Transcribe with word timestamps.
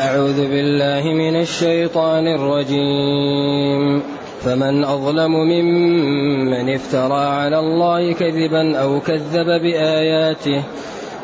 أعوذ 0.00 0.50
بالله 0.50 1.12
من 1.12 1.40
الشيطان 1.40 2.26
الرجيم. 2.26 4.02
فمن 4.44 4.84
أظلم 4.84 5.32
ممن 5.32 6.74
افترى 6.74 7.24
على 7.26 7.58
الله 7.58 8.12
كذبا 8.12 8.76
أو 8.76 9.00
كذب 9.00 9.46
بآياته 9.62 10.62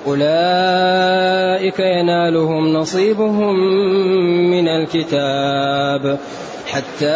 أولئك 0.06 1.78
ينالهم 1.78 2.72
نصيبهم 2.72 3.54
من 4.50 4.68
الكتاب. 4.68 6.18
حتى 6.66 7.06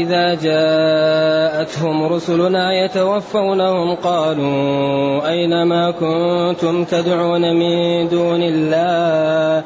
إذا 0.00 0.34
جاءتهم 0.34 2.12
رسلنا 2.12 2.84
يتوفونهم 2.84 3.94
قالوا 3.94 5.28
أين 5.28 5.62
ما 5.62 5.90
كنتم 5.90 6.84
تدعون 6.84 7.56
من 7.56 8.08
دون 8.08 8.42
الله؟ 8.42 9.64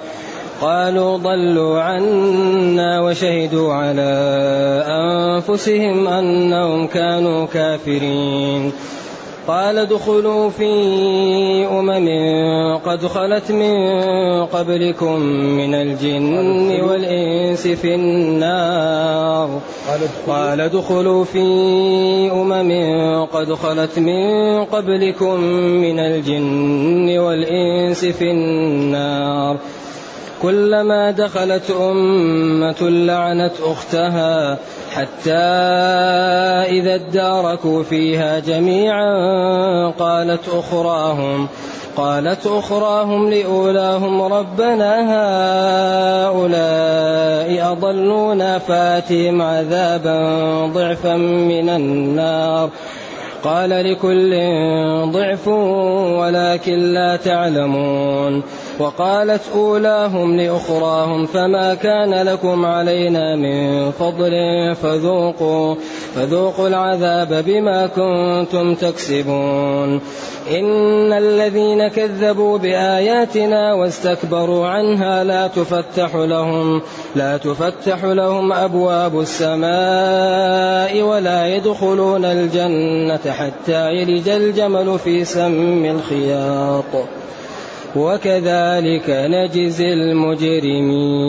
قالوا 0.61 1.16
ضلوا 1.16 1.80
عنا 1.80 3.01
وشهدوا 3.01 3.73
على 3.73 4.12
أنفسهم 4.88 6.09
أنهم 6.09 6.87
كانوا 6.87 7.47
كافرين. 7.47 8.73
قال 9.48 9.78
ادخلوا 9.78 10.50
في 10.50 10.66
أمم 11.70 12.09
قد 12.87 13.06
خلت 13.06 13.52
من 13.52 13.77
قبلكم 14.45 15.20
من 15.30 15.74
الجن 15.74 16.80
والإنس 16.83 17.66
في 17.66 17.95
النار. 17.95 19.61
قال 20.27 20.61
ادخلوا 20.61 21.25
في 21.25 21.42
أمم 22.33 23.25
قد 23.25 23.52
خلت 23.55 23.98
من 23.98 24.64
قبلكم 24.64 25.41
من 25.84 25.98
الجن 25.98 27.19
والإنس 27.19 28.05
في 28.05 28.30
النار. 28.30 29.56
كلما 30.43 31.11
دخلت 31.11 31.71
أمة 31.71 32.83
لعنت 32.83 33.53
أختها 33.65 34.59
حتى 34.95 35.31
إذا 36.70 36.95
اداركوا 36.95 37.83
فيها 37.83 38.39
جميعا 38.39 39.06
قالت 39.98 40.48
أخراهم 40.48 41.48
قالت 41.97 42.47
أخراهم 42.47 43.31
لأولاهم 43.31 44.23
ربنا 44.23 44.93
هؤلاء 46.28 47.73
أضلونا 47.73 48.59
فاتهم 48.59 49.43
عذابا 49.43 50.21
ضعفا 50.67 51.17
من 51.17 51.69
النار. 51.69 52.71
قال 53.45 53.71
لكل 53.71 54.31
ضعف 55.12 55.48
ولكن 56.19 56.93
لا 56.93 57.17
تعلمون. 57.17 58.43
وقالت 58.78 59.42
أولاهم 59.55 60.36
لأخراهم 60.36 61.27
فما 61.27 61.74
كان 61.74 62.14
لكم 62.14 62.64
علينا 62.64 63.36
من 63.36 63.91
فضل 63.91 64.32
فذوقوا 64.82 65.74
فذوقوا 66.14 66.69
العذاب 66.69 67.44
بما 67.47 67.86
كنتم 67.86 68.74
تكسبون. 68.74 70.00
إن 70.50 71.12
الذين 71.12 71.88
كذبوا 71.88 72.58
بآياتنا 72.58 73.74
واستكبروا 73.74 74.66
عنها 74.66 75.24
لا 75.24 75.47
تفتح 75.47 76.14
لهم 76.14 76.82
لا 77.16 77.36
تفتح 77.36 78.04
لهم 78.04 78.52
أبواب 78.52 79.20
السماء 79.20 81.02
ولا 81.02 81.47
يدخلون 81.47 82.24
الجنة 82.24 83.32
حتى 83.32 83.91
يلج 83.91 84.28
الجمل 84.28 84.98
في 84.98 85.24
سم 85.24 85.84
الخياط. 85.84 87.08
وكذلك 87.97 89.11
نجزي 89.11 89.92
المجرمين. 89.92 91.27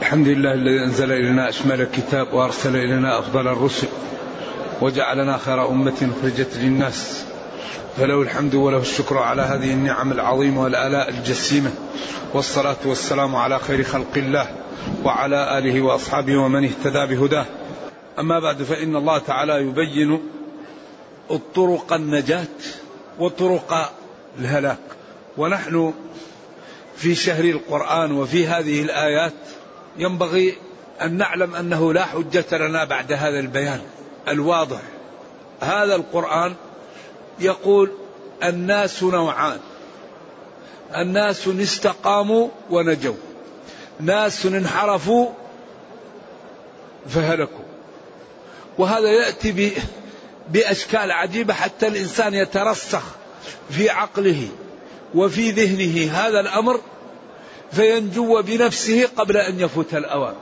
الحمد 0.00 0.28
لله 0.28 0.52
الذي 0.54 0.84
أنزل 0.84 1.12
إلينا 1.12 1.48
أشمل 1.48 1.80
الكتاب 1.80 2.32
وأرسل 2.32 2.76
إلينا 2.76 3.18
أفضل 3.18 3.48
الرسل 3.48 3.86
وجعلنا 4.80 5.36
خير 5.36 5.68
أمة 5.68 6.10
أخرجت 6.18 6.56
للناس. 6.56 7.24
فله 7.96 8.22
الحمد 8.22 8.54
وله 8.54 8.78
الشكر 8.78 9.18
على 9.18 9.42
هذه 9.42 9.72
النعم 9.72 10.12
العظيمة 10.12 10.62
والآلاء 10.62 11.08
الجسيمة. 11.08 11.70
والصلاة 12.34 12.76
والسلام 12.84 13.36
على 13.36 13.58
خير 13.58 13.82
خلق 13.82 14.16
الله 14.16 14.46
وعلى 15.04 15.58
آله 15.58 15.80
وأصحابه 15.80 16.36
ومن 16.36 16.64
اهتدى 16.64 17.06
بهداه. 17.14 17.46
أما 18.18 18.38
بعد 18.38 18.62
فإن 18.62 18.96
الله 18.96 19.18
تعالى 19.18 19.62
يبين 19.62 20.20
الطرق 21.30 21.92
النجاة 21.92 22.46
وطرق 23.18 23.92
الهلاك. 24.38 24.78
ونحن 25.36 25.94
في 26.96 27.14
شهر 27.14 27.44
القرآن 27.44 28.12
وفي 28.12 28.46
هذه 28.46 28.82
الآيات 28.82 29.32
ينبغي 29.98 30.56
أن 31.02 31.16
نعلم 31.16 31.54
أنه 31.54 31.92
لا 31.92 32.04
حجة 32.04 32.58
لنا 32.58 32.84
بعد 32.84 33.12
هذا 33.12 33.38
البيان 33.40 33.80
الواضح. 34.28 34.80
هذا 35.60 35.94
القرآن 35.94 36.54
يقول 37.40 37.92
الناس 38.44 39.02
نوعان. 39.02 39.58
الناس 40.96 41.48
استقاموا 41.48 42.48
ونجوا. 42.70 43.14
ناس 44.00 44.46
انحرفوا 44.46 45.28
فهلكوا. 47.08 47.64
وهذا 48.78 49.08
يأتي 49.08 49.52
بأشكال 50.48 51.12
عجيبة 51.12 51.54
حتى 51.54 51.86
الإنسان 51.86 52.34
يترسخ 52.34 53.02
في 53.70 53.90
عقله 53.90 54.48
وفي 55.14 55.50
ذهنه 55.50 56.12
هذا 56.12 56.40
الأمر 56.40 56.80
فينجو 57.72 58.42
بنفسه 58.42 59.08
قبل 59.16 59.36
أن 59.36 59.60
يفوت 59.60 59.94
الأوان. 59.94 60.34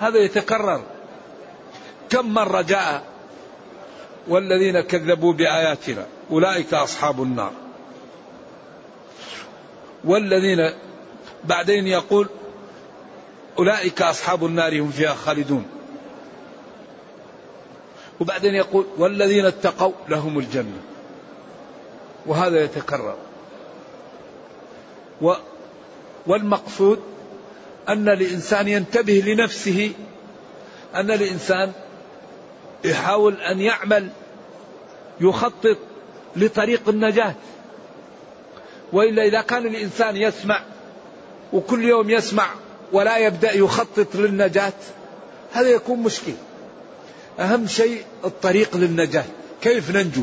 هذا 0.00 0.18
يتكرر. 0.18 0.82
كم 2.10 2.34
مرة 2.34 2.62
جاء 2.62 3.04
والذين 4.28 4.80
كذبوا 4.80 5.32
بآياتنا 5.32 6.06
أولئك 6.30 6.74
أصحاب 6.74 7.22
النار. 7.22 7.52
والذين 10.04 10.72
بعدين 11.44 11.86
يقول 11.86 12.28
أولئك 13.58 14.02
أصحاب 14.02 14.44
النار 14.44 14.80
هم 14.80 14.90
فيها 14.90 15.14
خالدون. 15.14 15.77
وبعدين 18.20 18.54
يقول 18.54 18.86
والذين 18.98 19.46
اتقوا 19.46 19.92
لهم 20.08 20.38
الجنة. 20.38 20.80
وهذا 22.26 22.64
يتكرر. 22.64 23.16
و 25.22 25.32
والمقصود 26.26 27.00
أن 27.88 28.08
الإنسان 28.08 28.68
ينتبه 28.68 29.22
لنفسه 29.26 29.92
أن 30.94 31.10
الإنسان 31.10 31.72
يحاول 32.84 33.34
أن 33.34 33.60
يعمل 33.60 34.08
يخطط 35.20 35.76
لطريق 36.36 36.88
النجاة. 36.88 37.34
وإلا 38.92 39.22
إذا 39.22 39.40
كان 39.40 39.66
الإنسان 39.66 40.16
يسمع 40.16 40.62
وكل 41.52 41.84
يوم 41.84 42.10
يسمع 42.10 42.50
ولا 42.92 43.18
يبدأ 43.18 43.52
يخطط 43.52 44.14
للنجاة 44.14 44.72
هذا 45.52 45.68
يكون 45.68 45.98
مشكل. 45.98 46.32
أهم 47.38 47.66
شيء 47.66 48.04
الطريق 48.24 48.76
للنجاة. 48.76 49.24
كيف 49.62 49.90
ننجو؟ 49.90 50.22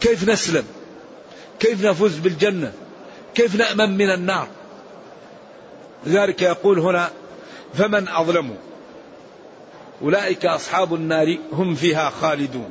كيف 0.00 0.28
نسلم؟ 0.28 0.64
كيف 1.60 1.84
نفوز 1.84 2.18
بالجنة؟ 2.18 2.72
كيف 3.34 3.56
نأمن 3.56 3.96
من 3.96 4.10
النار؟ 4.10 4.48
لذلك 6.06 6.42
يقول 6.42 6.78
هنا 6.78 7.10
فمن 7.74 8.08
أظلم؟ 8.08 8.56
أولئك 10.02 10.46
أصحاب 10.46 10.94
النار 10.94 11.38
هم 11.52 11.74
فيها 11.74 12.10
خالدون. 12.10 12.70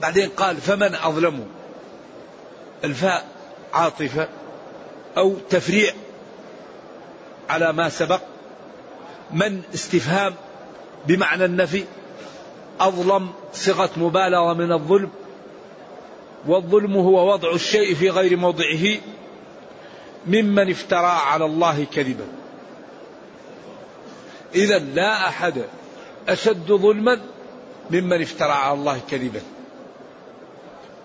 بعدين 0.00 0.28
قال 0.28 0.56
فمن 0.56 0.94
أظلم؟ 0.94 1.46
الفاء 2.84 3.26
عاطفة 3.72 4.28
أو 5.16 5.36
تفريع 5.50 5.92
على 7.50 7.72
ما 7.72 7.88
سبق. 7.88 8.20
من 9.30 9.62
استفهام 9.74 10.34
بمعنى 11.06 11.44
النفي؟ 11.44 11.84
أظلم 12.80 13.30
صيغة 13.52 13.90
مبالغة 13.96 14.52
من 14.52 14.72
الظلم 14.72 15.10
والظلم 16.46 16.96
هو 16.96 17.32
وضع 17.32 17.52
الشيء 17.52 17.94
في 17.94 18.10
غير 18.10 18.36
موضعه 18.36 18.98
ممن 20.26 20.70
افترى 20.70 21.06
على 21.06 21.44
الله 21.44 21.86
كذبا. 21.94 22.26
إذا 24.54 24.78
لا 24.78 25.28
أحد 25.28 25.62
أشد 26.28 26.66
ظلما 26.66 27.20
ممن 27.90 28.22
افترى 28.22 28.52
على 28.52 28.74
الله 28.74 29.00
كذبا 29.10 29.40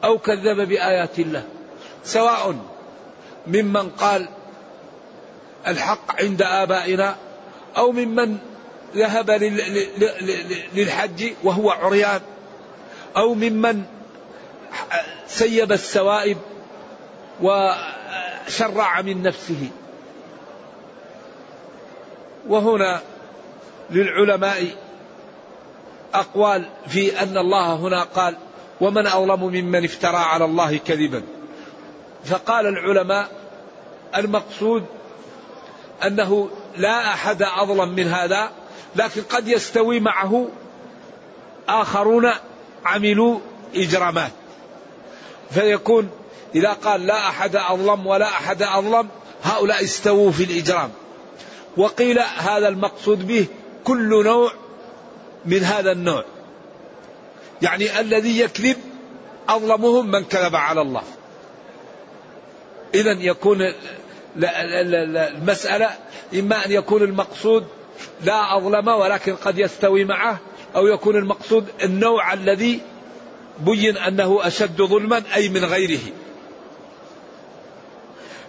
أو 0.03 0.17
كذب 0.17 0.67
بآيات 0.67 1.19
الله 1.19 1.43
سواء 2.03 2.55
ممن 3.47 3.89
قال 3.89 4.29
الحق 5.67 6.21
عند 6.21 6.41
آبائنا 6.41 7.15
أو 7.77 7.91
ممن 7.91 8.37
ذهب 8.95 9.31
للحج 10.73 11.33
وهو 11.43 11.71
عريان. 11.71 12.21
أو 13.17 13.33
ممن 13.33 13.83
سيب 15.27 15.71
السوائب 15.71 16.37
شرع 18.47 19.01
من 19.01 19.23
نفسه. 19.23 19.69
وهنا 22.47 23.01
للعلماء 23.89 24.67
أقوال 26.13 26.69
في 26.87 27.21
أن 27.21 27.37
الله 27.37 27.73
هنا 27.73 28.03
قال 28.03 28.35
ومن 28.81 29.07
أظلم 29.07 29.43
ممن 29.43 29.83
افترى 29.83 30.17
على 30.17 30.45
الله 30.45 30.77
كذبا. 30.77 31.23
فقال 32.25 32.65
العلماء 32.67 33.29
المقصود 34.15 34.85
أنه 36.05 36.49
لا 36.77 37.13
أحد 37.13 37.43
أظلم 37.43 37.89
من 37.89 38.07
هذا 38.07 38.51
لكن 38.95 39.21
قد 39.21 39.47
يستوي 39.47 40.00
معه 40.00 40.47
آخرون 41.69 42.31
عملوا 42.85 43.39
إجرامات. 43.75 44.31
فيكون 45.51 46.09
إذا 46.56 46.74
قال 46.74 47.06
لا 47.06 47.29
أحد 47.29 47.56
أظلم 47.56 48.07
ولا 48.07 48.25
أحد 48.25 48.63
أظلم 48.63 49.07
هؤلاء 49.44 49.83
استووا 49.83 50.31
في 50.31 50.44
الإجرام. 50.44 50.89
وقيل 51.77 52.19
هذا 52.19 52.68
المقصود 52.68 53.27
به 53.27 53.47
كل 53.83 54.24
نوع 54.24 54.51
من 55.45 55.63
هذا 55.63 55.91
النوع. 55.91 56.23
يعني 57.62 58.00
الذي 58.00 58.39
يكذب 58.39 58.77
أظلمهم 59.50 60.12
من 60.12 60.23
كذب 60.23 60.56
على 60.56 60.81
الله. 60.81 61.03
إذا 62.94 63.12
يكون 63.12 63.73
المسألة 64.38 65.89
إما 66.33 66.65
أن 66.65 66.71
يكون 66.71 67.01
المقصود 67.01 67.65
لا 68.23 68.57
أظلم 68.57 68.88
ولكن 68.88 69.35
قد 69.35 69.59
يستوي 69.59 70.05
معه 70.05 70.39
أو 70.75 70.88
يكون 70.88 71.15
المقصود 71.15 71.67
النوع 71.83 72.33
الذي 72.33 72.81
بين 73.59 73.97
أنه 73.97 74.47
أشد 74.47 74.81
ظلما 74.81 75.23
أي 75.35 75.49
من 75.49 75.65
غيره. 75.65 76.03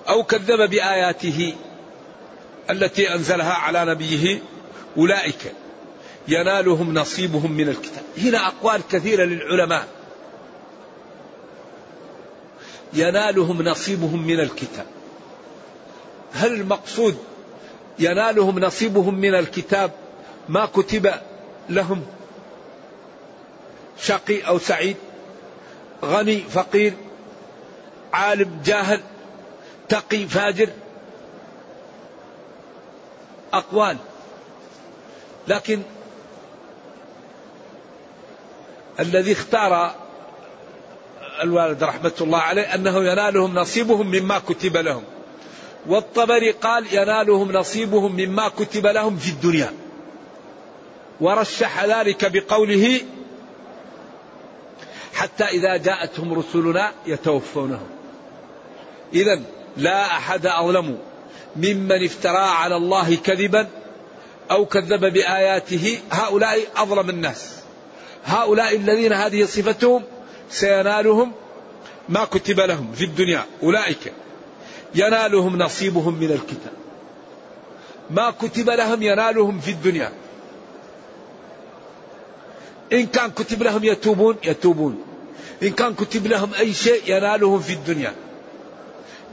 أو 0.09 0.23
كذب 0.25 0.71
بآياته 0.71 1.55
التي 2.71 3.15
أنزلها 3.15 3.53
على 3.53 3.85
نبيه 3.85 4.43
أولئك. 4.97 5.53
ينالهم 6.29 6.95
نصيبهم 6.95 7.53
من 7.53 7.69
الكتاب. 7.69 8.05
هنا 8.19 8.47
أقوال 8.47 8.81
كثيرة 8.91 9.25
للعلماء. 9.25 9.89
ينالهم 12.93 13.63
نصيبهم 13.63 14.27
من 14.27 14.41
الكتاب. 14.41 14.87
هل 16.33 16.53
المقصود 16.53 17.19
ينالهم 17.99 18.59
نصيبهم 18.59 19.15
من 19.15 19.35
الكتاب 19.35 19.91
ما 20.49 20.67
كتب 20.67 21.15
لهم. 21.69 22.07
شقي 24.01 24.41
أو 24.41 24.59
سعيد 24.59 24.97
غني 26.05 26.39
فقير 26.41 26.95
عالم 28.13 28.61
جاهل 28.65 29.01
تقي 29.89 30.27
فاجر 30.27 30.69
أقوال. 33.53 33.97
لكن 35.49 35.83
الذي 39.01 39.33
اختار 39.33 39.95
الوالد 41.43 41.85
رحمة 41.85 42.13
الله 42.21 42.39
عليه 42.39 42.75
أنه 42.75 42.97
ينالهم 42.99 43.55
نصيبهم 43.55 44.07
مما 44.07 44.39
كتب 44.39 44.77
لهم. 44.77 45.05
والطبري 45.87 46.51
قال 46.51 46.95
ينالهم 46.95 47.53
نصيبهم 47.53 48.17
مما 48.17 48.49
كتب 48.49 48.87
لهم 48.87 49.17
في 49.17 49.31
الدنيا. 49.31 49.73
ورشح 51.21 51.85
ذلك 51.85 52.33
بقوله 52.33 53.01
حتى 55.15 55.45
إذا 55.45 55.77
جاءتهم 55.77 56.35
رسلنا 56.35 56.93
يتوفونهم. 57.07 57.89
إذا 59.15 59.43
لا 59.77 60.07
أحد 60.07 60.47
أظلم 60.47 60.99
ممن 61.57 62.05
افترى 62.05 62.39
على 62.39 62.77
الله 62.77 63.17
كذبا 63.17 63.69
أو 64.51 64.67
كذب 64.67 65.13
بآياته. 65.13 65.99
هؤلاء 66.11 66.59
أظلم 66.77 67.11
الناس. 67.11 67.55
هؤلاء 68.25 68.77
الذين 68.77 69.13
هذه 69.13 69.45
صفتهم 69.45 70.03
سينالهم 70.51 71.33
ما 72.09 72.25
كتب 72.25 72.61
لهم 72.61 72.93
في 72.93 73.05
الدنيا. 73.05 73.45
أولئك 73.63 74.13
ينالهم 74.95 75.59
نصيبهم 75.59 76.15
من 76.15 76.31
الكتاب. 76.31 76.73
ما 78.11 78.31
كتب 78.31 78.71
لهم 78.71 79.03
ينالهم 79.03 79.61
في 79.61 79.71
الدنيا. 79.71 80.13
إن 82.93 83.07
كان 83.07 83.31
كتب 83.31 83.63
لهم 83.63 83.85
يتوبون 83.85 84.37
يتوبون. 84.45 85.03
إن 85.63 85.71
كان 85.71 85.95
كتب 85.95 86.27
لهم 86.27 86.55
أي 86.55 86.75
شيء 86.75 87.03
ينالهم 87.07 87.61
في 87.61 87.73
الدنيا. 87.73 88.15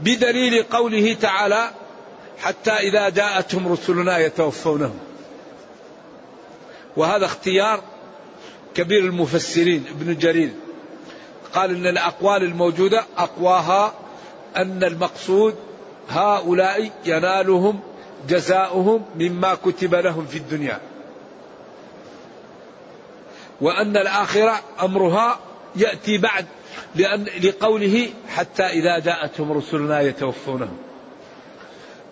بدليل 0.01 0.63
قوله 0.63 1.13
تعالى 1.13 1.71
حتى 2.39 2.71
إذا 2.71 3.09
جاءتهم 3.09 3.67
رسلنا 3.67 4.17
يتوفونهم. 4.17 4.99
وهذا 6.97 7.25
اختيار 7.25 7.83
كبير 8.75 8.99
المفسرين 8.99 9.85
ابن 9.89 10.17
جرير. 10.17 10.51
قال 11.53 11.75
إن 11.75 11.87
الأقوال 11.87 12.43
الموجودة 12.43 13.05
أقواها 13.17 13.93
أن 14.57 14.83
المقصود 14.83 15.55
هؤلاء 16.09 16.91
ينالهم 17.05 17.79
جزاؤهم 18.29 19.05
مما 19.15 19.55
كتب 19.55 19.95
لهم 19.95 20.25
في 20.25 20.37
الدنيا. 20.37 20.79
وأن 23.61 23.97
الآخرة 23.97 24.61
أمرها 24.83 25.39
يأتي 25.75 26.17
بعد 26.17 26.45
لأن 26.95 27.25
لقوله 27.43 28.09
حتى 28.29 28.63
إذا 28.63 28.99
جاءتهم 28.99 29.51
رسلنا 29.51 30.01
يتوفونهم. 30.01 30.77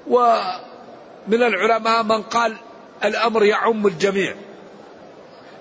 ومن 0.07 1.43
العلماء 1.43 2.03
من 2.03 2.21
قال 2.21 2.55
الأمر 3.03 3.43
يعم 3.43 3.87
الجميع. 3.87 4.35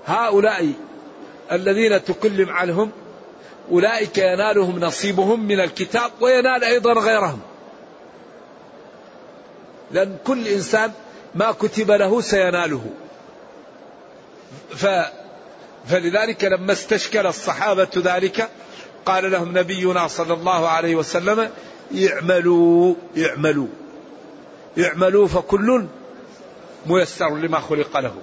هؤلاء 0.06 0.72
الذين 1.52 2.04
تكلم 2.04 2.50
عنهم 2.50 2.90
أولئك 3.72 4.18
ينالهم 4.18 4.80
نصيبهم 4.80 5.46
من 5.46 5.60
الكتاب 5.60 6.10
وينال 6.20 6.64
أيضا 6.64 6.92
غيرهم. 6.92 7.40
لأن 9.90 10.16
كل 10.24 10.48
إنسان 10.48 10.92
ما 11.34 11.52
كتب 11.52 11.90
له 11.90 12.20
سيناله. 12.20 12.84
ف 14.70 14.86
فلذلك 15.88 16.44
لما 16.44 16.72
استشكل 16.72 17.26
الصحابة 17.26 17.88
ذلك 17.96 18.48
قال 19.06 19.30
لهم 19.30 19.58
نبينا 19.58 20.08
صلى 20.08 20.34
الله 20.34 20.68
عليه 20.68 20.96
وسلم 20.96 21.50
اعملوا 22.08 22.94
اعملوا 23.18 23.66
اعملوا 24.78 25.28
فكل 25.28 25.86
ميسر 26.86 27.36
لما 27.36 27.60
خلق 27.60 28.00
له. 28.00 28.14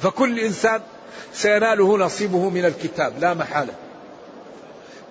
فكل 0.00 0.40
إنسان 0.40 0.80
سيناله 1.32 1.98
نصيبه 1.98 2.50
من 2.50 2.64
الكتاب 2.64 3.12
لا 3.20 3.34
محالة. 3.34 3.85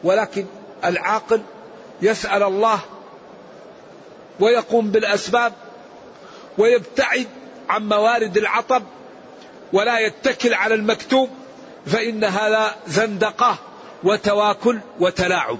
ولكن 0.03 0.45
العاقل 0.85 1.41
يسأل 2.01 2.43
الله 2.43 2.79
ويقوم 4.39 4.91
بالأسباب 4.91 5.53
ويبتعد 6.57 7.27
عن 7.69 7.89
موارد 7.89 8.37
العطب 8.37 8.83
ولا 9.73 9.99
يتكل 9.99 10.53
على 10.53 10.75
المكتوب 10.75 11.29
فإن 11.85 12.23
هذا 12.23 12.75
زندقة 12.87 13.57
وتواكل 14.03 14.79
وتلاعب. 14.99 15.59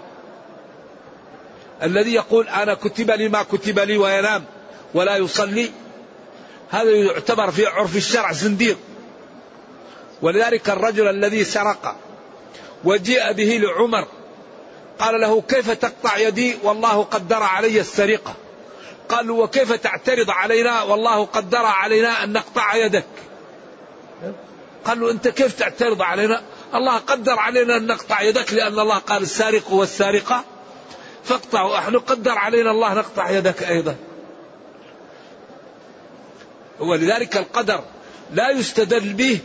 الذي 1.84 2.14
يقول 2.14 2.48
أنا 2.48 2.74
كتب 2.74 3.12
لي 3.12 3.30
ما 3.30 3.44
كتب 3.44 3.80
لي 3.80 3.98
وينام 3.98 4.44
ولا 4.94 5.18
يصلي 5.18 5.72
هذا 6.70 6.92
يعتبر 6.92 7.52
في 7.52 7.66
عرف 7.66 7.96
الشرع 7.96 8.32
زنديق. 8.32 8.78
ولذلك 10.22 10.70
الرجل 10.70 11.08
الذي 11.08 11.44
سرق 11.44 11.96
وجيء 12.84 13.32
به 13.32 13.62
لعمر 13.64 14.08
قال 15.00 15.22
له 15.22 15.42
كيف 15.42 15.72
تقطع 15.72 16.18
يدي؟ 16.18 16.58
والله 16.64 17.04
قدر 17.04 17.44
علي 17.44 17.80
السرقة. 17.80 18.34
قال 19.10 19.32
وكيف 19.32 19.74
تعترض 19.74 20.30
علينا؟ 20.30 20.84
والله 20.84 21.26
قدر 21.26 21.66
علينا 21.66 22.24
أن 22.24 22.34
نقطع 22.34 22.76
يدك. 22.76 23.06
قال 24.86 25.00
له 25.00 25.12
أنت 25.12 25.28
كيف 25.28 25.60
تعترض 25.60 26.02
علينا؟ 26.02 26.42
الله 26.76 26.98
قدر 26.98 27.40
علينا 27.40 27.78
أن 27.78 27.88
نقطع 27.88 28.22
يدك 28.22 28.54
لأن 28.54 28.80
الله 28.80 28.98
قال 28.98 29.22
السارق 29.22 29.72
والسارقة 29.72 30.44
فاقطعوا 31.24 31.78
إحنا 31.78 32.00
قدر 32.00 32.32
علينا 32.32 32.72
الله 32.72 32.94
نقطع 32.94 33.30
يدك 33.30 33.64
أيضا. 33.64 33.96
ولذلك 36.80 37.38
القدر 37.38 37.84
لا 38.34 38.50
يستدل 38.50 39.14
به 39.14 39.40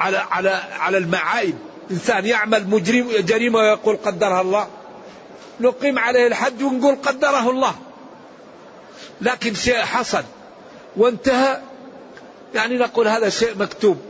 على 0.00 0.16
على 0.16 0.62
على 0.78 0.98
المعايب. 0.98 1.58
إنسان 1.90 2.26
يعمل 2.26 2.68
مجرم 2.68 3.10
جريمة 3.18 3.58
ويقول 3.58 3.96
قدرها 3.96 4.40
الله. 4.40 4.68
نقيم 5.62 5.98
عليه 5.98 6.26
الحد 6.26 6.62
ونقول 6.62 6.94
قدره 6.94 7.50
الله. 7.50 7.74
لكن 9.20 9.54
شيء 9.54 9.80
حصل 9.80 10.24
وانتهى. 10.96 11.60
يعني 12.54 12.78
نقول 12.78 13.08
هذا 13.08 13.28
شيء 13.28 13.58
مكتوب. 13.58 14.00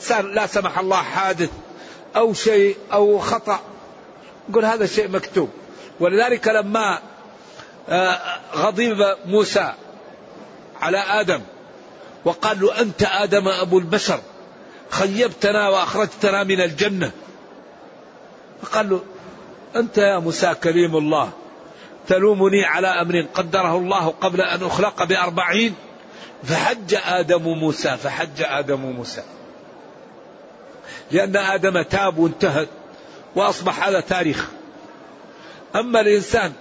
صار 0.00 0.22
لا 0.22 0.46
سمح 0.46 0.78
الله 0.78 1.02
حادث 1.02 1.50
أو 2.16 2.34
شيء 2.34 2.76
أو 2.92 3.18
خطأ. 3.18 3.60
نقول 4.48 4.64
هذا 4.64 4.86
شيء 4.86 5.08
مكتوب. 5.08 5.50
ولذلك 6.00 6.48
لما 6.48 6.98
آه، 7.88 8.20
غضب 8.54 9.16
موسى 9.26 9.72
على 10.80 10.98
آدم 10.98 11.40
وقال 12.24 12.60
له 12.60 12.80
أنت 12.80 13.02
آدم 13.02 13.48
أبو 13.48 13.78
البشر 13.78 14.20
خيبتنا 14.90 15.68
وأخرجتنا 15.68 16.44
من 16.44 16.60
الجنة. 16.60 17.10
فقال 18.62 18.90
له 18.90 19.00
أنت 19.76 19.98
يا 19.98 20.18
موسى 20.18 20.54
كريم 20.54 20.96
الله 20.96 21.30
تلومني 22.08 22.64
على 22.64 22.86
أمر 22.86 23.26
قدره 23.34 23.76
الله 23.76 24.08
قبل 24.08 24.40
أن 24.40 24.62
أخلق 24.62 25.04
بأربعين 25.04 25.74
فحج 26.44 26.96
آدم 27.04 27.42
موسى 27.42 27.96
فحج 27.96 28.42
آدم 28.42 28.80
موسى. 28.80 29.22
لأن 31.10 31.36
آدم 31.36 31.82
تاب 31.82 32.18
وانتهت 32.18 32.68
وأصبح 33.36 33.86
هذا 33.86 34.00
تاريخ. 34.00 34.50
أما 35.76 36.00
الإنسان 36.00 36.52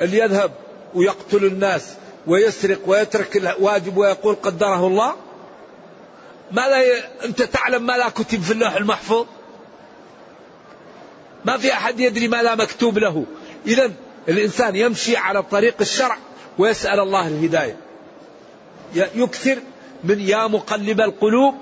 اللي 0.00 0.18
يذهب 0.18 0.50
ويقتل 0.94 1.44
الناس 1.44 1.94
ويسرق 2.26 2.78
ويترك 2.86 3.36
الواجب 3.36 3.96
ويقول 3.96 4.34
قدره 4.34 4.86
الله 4.86 5.14
ما 6.52 6.60
لا 6.60 6.82
ي... 6.82 7.02
أنت 7.24 7.42
تعلم 7.42 7.86
ما 7.86 7.92
لا 7.92 8.08
كتب 8.08 8.42
في 8.42 8.52
اللوح 8.52 8.74
المحفوظ؟ 8.76 9.26
ما 11.44 11.56
في 11.56 11.72
أحد 11.72 12.00
يدري 12.00 12.28
ما 12.28 12.42
لا 12.42 12.54
مكتوب 12.54 12.98
له. 12.98 13.24
إذا 13.66 13.92
الإنسان 14.28 14.76
يمشي 14.76 15.16
على 15.16 15.42
طريق 15.42 15.74
الشرع 15.80 16.18
ويسأل 16.58 17.00
الله 17.00 17.28
الهداية. 17.28 17.76
يكثر 18.94 19.58
من 20.04 20.20
يا 20.20 20.46
مقلب 20.46 21.00
القلوب 21.00 21.54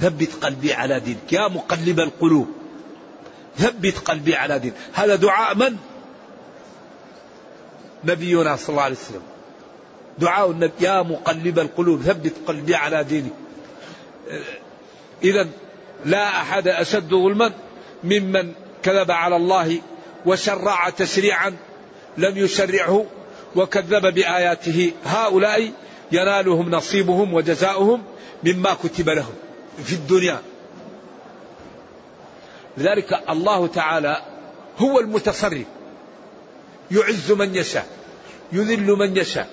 ثبت 0.00 0.44
قلبي 0.44 0.72
على 0.72 1.00
دينك. 1.00 1.32
يا 1.32 1.48
مقلب 1.48 2.00
القلوب 2.00 2.48
ثبت 3.56 3.98
قلبي 3.98 4.36
على 4.36 4.58
دينك 4.58 4.74
هذا 4.92 5.14
دعاء 5.14 5.54
من؟ 5.56 5.76
نبينا 8.04 8.56
صلى 8.56 8.68
الله 8.68 8.82
عليه 8.82 8.96
وسلم. 8.96 9.22
دعاء 10.18 10.50
النبي. 10.50 10.72
يا 10.80 11.02
مقلب 11.02 11.58
القلوب 11.58 12.02
ثبت 12.02 12.32
قلبي 12.46 12.74
على 12.74 13.04
دينك. 13.04 13.32
إذا 15.24 15.48
لا 16.04 16.28
أحد 16.28 16.68
أشد 16.68 17.08
ظلما. 17.08 17.52
ممن 18.04 18.52
كذب 18.82 19.10
على 19.10 19.36
الله 19.36 19.80
وشرع 20.26 20.90
تشريعا 20.90 21.56
لم 22.16 22.36
يشرعه 22.36 23.06
وكذب 23.56 24.14
بآياته. 24.14 24.92
هؤلاء 25.04 25.72
ينالهم 26.12 26.70
نصيبهم 26.70 27.34
وجزاؤهم 27.34 28.02
مما 28.44 28.74
كتب 28.74 29.08
لهم 29.08 29.34
في 29.84 29.92
الدنيا. 29.92 30.38
لذلك 32.76 33.22
الله 33.30 33.66
تعالى 33.66 34.22
هو 34.78 35.00
المتصرف. 35.00 35.66
يعز 36.90 37.32
من 37.32 37.54
يشاء 37.54 37.86
يذل 38.52 38.86
من 38.86 39.16
يشاء 39.16 39.48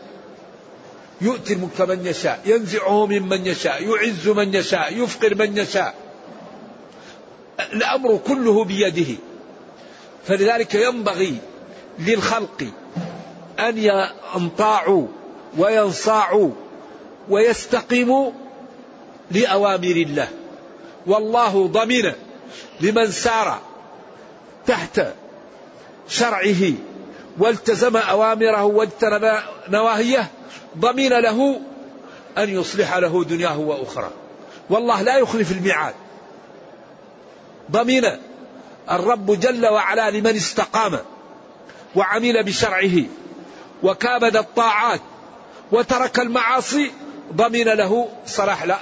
يؤتي 1.22 1.54
الملك 1.54 1.82
من 1.82 2.06
يشاء 2.06 2.42
ينزعه 2.46 3.06
ممن 3.06 3.46
يشاء 3.46 3.84
يعز 3.84 4.28
من 4.28 4.54
يشاء 4.54 5.04
يفقر 5.04 5.36
من 5.36 5.58
يشاء. 5.58 6.05
الأمر 7.60 8.20
كله 8.28 8.64
بيده. 8.64 9.16
فلذلك 10.28 10.76
ينبغي 10.76 11.38
للخلق 12.00 12.64
أن 13.60 13.78
ينطاعوا 13.78 15.08
وينصاعوا 15.58 16.52
ويستقيموا 17.30 18.32
لأوامر 19.32 19.96
الله. 19.96 20.28
والله 21.08 21.68
ضمن 21.68 22.12
لمن 22.82 23.12
سار 23.12 23.60
تحت 24.68 25.02
شرعه 26.08 26.74
والتزم 27.38 27.98
أوامره 27.98 28.64
واجتنب 28.64 29.40
نواهيه 29.70 30.28
ضمن 30.78 31.10
له 31.10 31.62
أن 32.38 32.50
يصلح 32.50 32.96
له 32.96 33.24
دنياه 33.24 33.60
وأخرى 33.60 34.10
والله 34.70 35.02
لا 35.02 35.18
يخلف 35.18 35.52
الميعاد. 35.52 35.94
ضمن 37.72 38.06
الرب 38.92 39.40
جل 39.40 39.66
وعلا 39.66 40.10
لمن 40.10 40.36
استقام 40.36 41.00
وعمل 41.96 42.44
بشرعه 42.44 43.04
وكابد 43.84 44.38
الطاعات 44.38 45.02
وترك 45.72 46.20
المعاصي. 46.20 46.92
ضمن 47.34 47.64
له 47.64 48.10
صلاح 48.26 48.78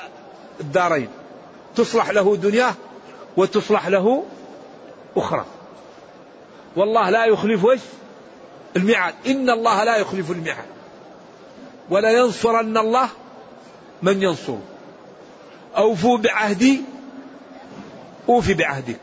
الدارين. 0.60 1.08
تصلح 1.76 2.10
له 2.10 2.36
دنياه 2.36 2.74
وتصلح 3.38 3.88
له 3.88 4.24
أخرى. 5.18 5.46
والله 6.76 7.10
لا 7.10 7.26
يخلف 7.26 7.64
وش 7.64 7.80
الميعاد. 8.76 9.14
إن 9.28 9.50
الله 9.50 9.84
لا 9.84 9.98
يخلف 9.98 10.32
الميعاد. 10.32 10.66
ولا 11.90 12.12
ينصرن 12.12 12.78
الله 12.78 13.10
من 14.02 14.24
ينصر 14.24 14.56
أوفوا 15.78 16.18
بعهدي 16.18 16.82
أوفي 18.30 18.54
بعهدك. 18.54 19.00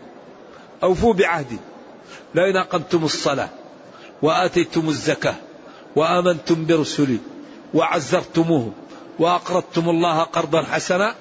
أوفوا 0.82 1.14
بعهدي. 1.14 1.58
لئن 2.34 2.56
أقمتم 2.56 3.04
الصلاة 3.04 3.48
وآتيتم 4.22 4.88
الزكاة 4.88 5.34
وآمنتم 5.96 6.66
برسلي 6.66 7.18
وعزرتموهم 7.74 8.72
وأقرضتم 9.18 9.88
الله 9.88 10.22
قرضا 10.22 10.62
حسنا 10.62 11.14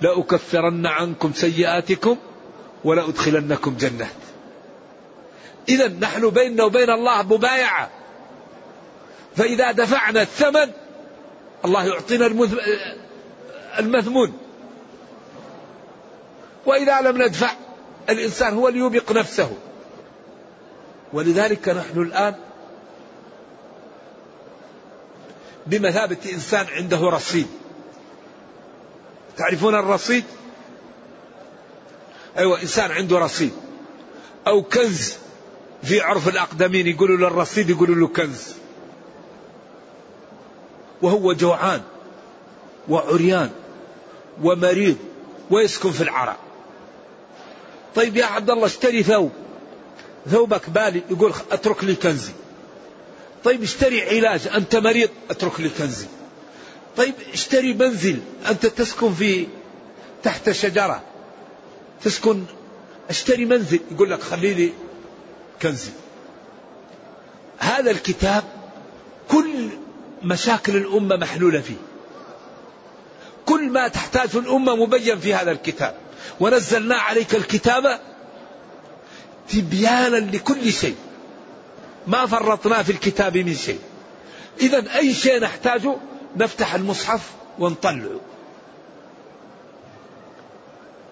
لأكفرن 0.00 0.86
عنكم 0.86 1.32
سيئاتكم 1.32 2.16
ولأدخلنكم 2.84 3.76
جنات. 3.76 4.08
إذا 5.68 5.88
نحن 5.88 6.30
بيننا 6.30 6.64
وبين 6.64 6.90
الله 6.90 7.22
مبايعة. 7.22 7.90
فإذا 9.36 9.72
دفعنا 9.72 10.22
الثمن 10.22 10.70
الله 11.64 11.86
يعطينا 11.86 12.26
المثمون 13.78 14.32
وإذا 16.66 17.00
لم 17.00 17.22
ندفع 17.22 17.50
الإنسان 18.10 18.54
هو 18.54 18.68
اللي 18.68 18.78
يوبق 18.78 19.12
نفسه. 19.12 19.56
ولذلك 21.12 21.68
نحن 21.68 22.02
الآن 22.02 22.34
بمثابة 25.66 26.16
إنسان 26.32 26.66
عنده 26.66 26.98
رصيد. 26.98 27.46
تعرفون 29.36 29.74
الرصيد؟ 29.74 30.24
أيوة 32.38 32.62
إنسان 32.62 32.90
عنده 32.90 33.18
رصيد. 33.18 33.52
أو 34.46 34.62
كنز 34.62 35.16
في 35.82 36.00
عرف 36.00 36.28
الأقدمين 36.28 36.86
يقولوا 36.86 37.16
للرصيد 37.16 37.70
يقولوا 37.70 37.94
له 37.94 38.06
كنز. 38.06 38.54
وهو 41.02 41.32
جوعان 41.32 41.82
وعريان 42.88 43.50
ومريض 44.42 44.96
ويسكن 45.50 45.90
في 45.90 46.02
العراء. 46.02 46.38
طيب 47.94 48.16
يا 48.16 48.24
عبد 48.24 48.50
الله 48.50 48.66
اشتري 48.66 49.02
ثوب. 49.02 49.30
ثوبك 50.30 50.70
بالي 50.70 51.02
يقول 51.10 51.32
اترك 51.52 51.84
لي 51.84 51.94
كنزي 51.94 52.32
طيب 53.44 53.62
اشتري 53.62 54.02
علاج 54.18 54.48
انت 54.48 54.76
مريض 54.76 55.10
اترك 55.30 55.60
لي 55.60 55.68
كنزي 55.68 56.06
طيب 56.96 57.14
اشتري 57.32 57.74
منزل 57.74 58.18
انت 58.50 58.66
تسكن 58.66 59.14
في 59.14 59.46
تحت 60.22 60.50
شجرة. 60.50 61.02
تسكن 62.04 62.44
اشتري 63.10 63.44
منزل 63.44 63.80
يقول 63.90 64.10
لك 64.10 64.20
خلي 64.22 64.54
لي 64.54 64.72
كنزي 65.62 65.90
هذا 67.58 67.90
الكتاب 67.90 68.44
كل 69.30 69.68
مشاكل 70.22 70.76
الأمة 70.76 71.16
محلولة 71.16 71.60
فيه. 71.60 71.76
كل 73.46 73.70
ما 73.70 73.88
تحتاجه 73.88 74.38
الأمة 74.38 74.76
مبين 74.76 75.18
في 75.20 75.34
هذا 75.34 75.50
الكتاب. 75.50 75.94
ونزلنا 76.40 76.96
عليك 76.96 77.34
الكتاب 77.34 78.00
تبيانا 79.48 80.16
لكل 80.16 80.72
شيء. 80.72 80.96
ما 82.06 82.26
فرطنا 82.26 82.82
في 82.82 82.92
الكتاب 82.92 83.36
من 83.38 83.54
شيء. 83.54 83.80
إذا 84.60 84.96
أي 84.96 85.14
شيء 85.14 85.40
نحتاجه 85.40 85.96
نفتح 86.36 86.74
المصحف 86.74 87.30
ونطلعه 87.58 88.20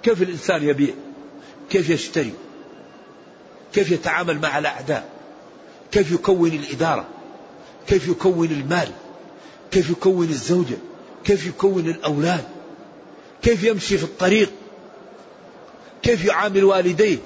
كيف 0.03 0.23
الإنسان 0.23 0.69
يبيع؟ 0.69 0.95
كيف 1.71 1.91
يشتري؟ 1.91 2.33
كيف 3.73 3.91
يتعامل 3.91 4.39
مع 4.41 4.59
الأعداء؟ 4.59 5.09
كيف 5.93 6.13
يكون 6.13 6.49
الإدارة؟ 6.51 7.09
كيف 7.87 8.09
يكون 8.09 8.47
المال؟ 8.47 8.89
كيف 9.71 9.91
يكون 9.91 10.29
الزوجة؟ 10.29 10.77
كيف 11.25 11.47
يكون 11.47 11.89
الأولاد؟ 11.89 12.45
كيف 13.43 13.65
يمشي 13.65 13.99
في 13.99 14.05
الطريق؟ 14.05 14.53
كيف 16.03 16.25
يعامل 16.25 16.65
والديه؟ 16.65 17.19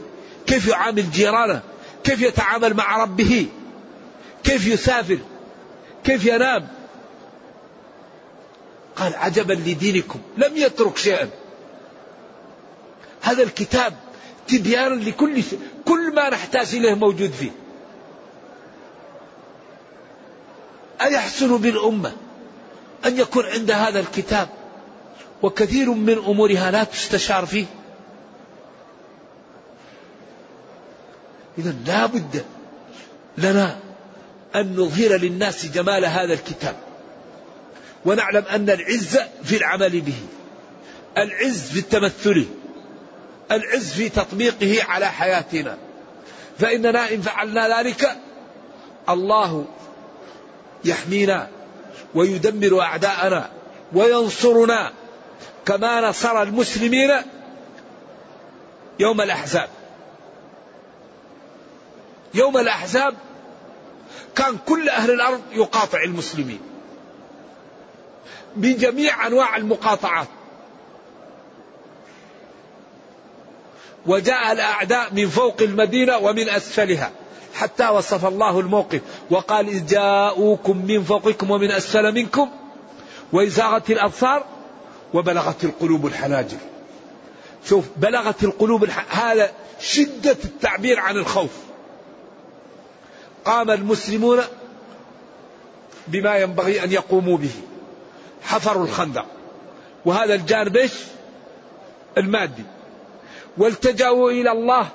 كيف 0.47 0.69
يعامل 0.69 1.11
جيرانه؟ 1.11 1.63
كيف 2.05 2.23
يتعامل 2.23 2.75
مع 2.75 3.03
ربه؟ 3.03 3.47
كيف 4.45 4.67
يسافر؟ 4.67 5.19
كيف 6.05 6.25
ينام؟ 6.25 6.69
قال 8.97 9.15
عجبا 9.15 9.53
لدينكم 9.53 10.19
لم 10.37 10.57
يترك 10.57 10.97
شيئا. 10.97 11.29
هذا 13.23 13.43
الكتاب 13.43 13.95
تبيان 14.49 15.01
لكل 15.01 15.43
شيء 15.43 15.59
كل 15.85 16.15
ما 16.15 16.31
نحتاج 16.31 16.75
إليه 16.75 16.95
موجود 16.95 17.31
فيه. 17.31 17.51
أيحسن 21.01 21.57
بالأمة 21.57 22.13
أن 23.07 23.19
يكون 23.19 23.47
عند 23.47 23.71
هذا 23.71 24.01
الكتاب؟ 24.01 24.49
وكثير 25.43 25.91
من 25.91 26.19
أمورها 26.19 26.71
لا 26.71 26.85
تستشار 26.85 27.47
فيه. 27.47 27.67
إذا 31.59 31.75
لا 31.87 32.07
بد 32.07 32.45
لنا 33.39 33.79
أن 34.55 34.77
نظهر 34.77 35.17
للناس 35.17 35.67
جمال 35.67 36.05
هذا 36.05 36.33
الكتاب. 36.33 36.77
ونعلم 38.05 38.45
أن 38.51 38.71
العز 38.71 39.19
في 39.45 39.57
العمل 39.57 40.01
به 40.01 40.19
العز 41.19 41.71
في 41.73 41.79
التمثل 41.79 42.47
العز 43.51 43.93
في 43.93 44.09
تطبيقه 44.09 44.85
على 44.85 45.07
حياتنا. 45.07 45.79
فإننا 46.59 47.13
إن 47.13 47.21
فعلنا 47.21 47.79
ذلك 47.79 48.17
الله 49.09 49.65
يحمينا 50.85 51.49
ويدمر 52.15 52.81
أعداءنا 52.81 53.51
وينصرنا 53.93 54.93
كما 55.67 56.09
نصر 56.09 56.43
المسلمين 56.43 57.11
يوم 58.99 59.21
الأحزاب. 59.21 59.69
يوم 62.35 62.59
الأحزاب 62.59 63.15
كان 64.37 64.59
كل 64.67 64.89
أهل 64.89 65.11
الأرض 65.11 65.41
يقاطع 65.53 66.03
المسلمين 66.03 66.61
بجميع 68.57 69.27
أنواع 69.27 69.57
المقاطعات. 69.57 70.29
وجاء 74.07 74.53
الأعداء 74.53 75.15
من 75.15 75.29
فوق 75.29 75.57
المدينة 75.61 76.19
ومن 76.19 76.49
أسفلها 76.49 77.11
حتى 77.55 77.89
وصف 77.89 78.27
الله 78.27 78.61
الموقف 78.61 79.01
وقال 79.31 79.69
إذ 79.69 79.87
جاءوكم 79.87 80.87
من 80.87 81.05
فوقكم 81.05 81.51
ومن 81.51 81.71
أسفل 81.71 82.15
منكم 82.15 82.51
وإذ 83.33 83.49
زاغت 83.49 83.91
الأبصار 83.91 84.45
وبلغت 85.15 85.65
القلوب 85.65 86.07
الحناجر. 86.07 86.59
شوف 87.69 87.85
بلغت 87.97 88.45
القلوب 88.45 88.85
الح... 88.85 89.25
هذا 89.25 89.53
شدة 89.81 90.37
التعبير 90.45 91.01
عن 91.01 91.17
الخوف. 91.17 91.51
قام 93.45 93.71
المسلمون 93.71 94.41
بما 96.09 96.37
ينبغي 96.37 96.85
أن 96.85 96.93
يقوموا 96.93 97.37
به. 97.37 97.55
حفروا 98.43 98.85
الخندق. 98.85 99.27
وهذا 100.05 100.35
الجانب 100.35 100.77
إيش؟ 100.77 100.93
المادي. 102.19 102.63
والتجأوا 103.59 104.31
إلى 104.31 104.53
الله 104.53 104.89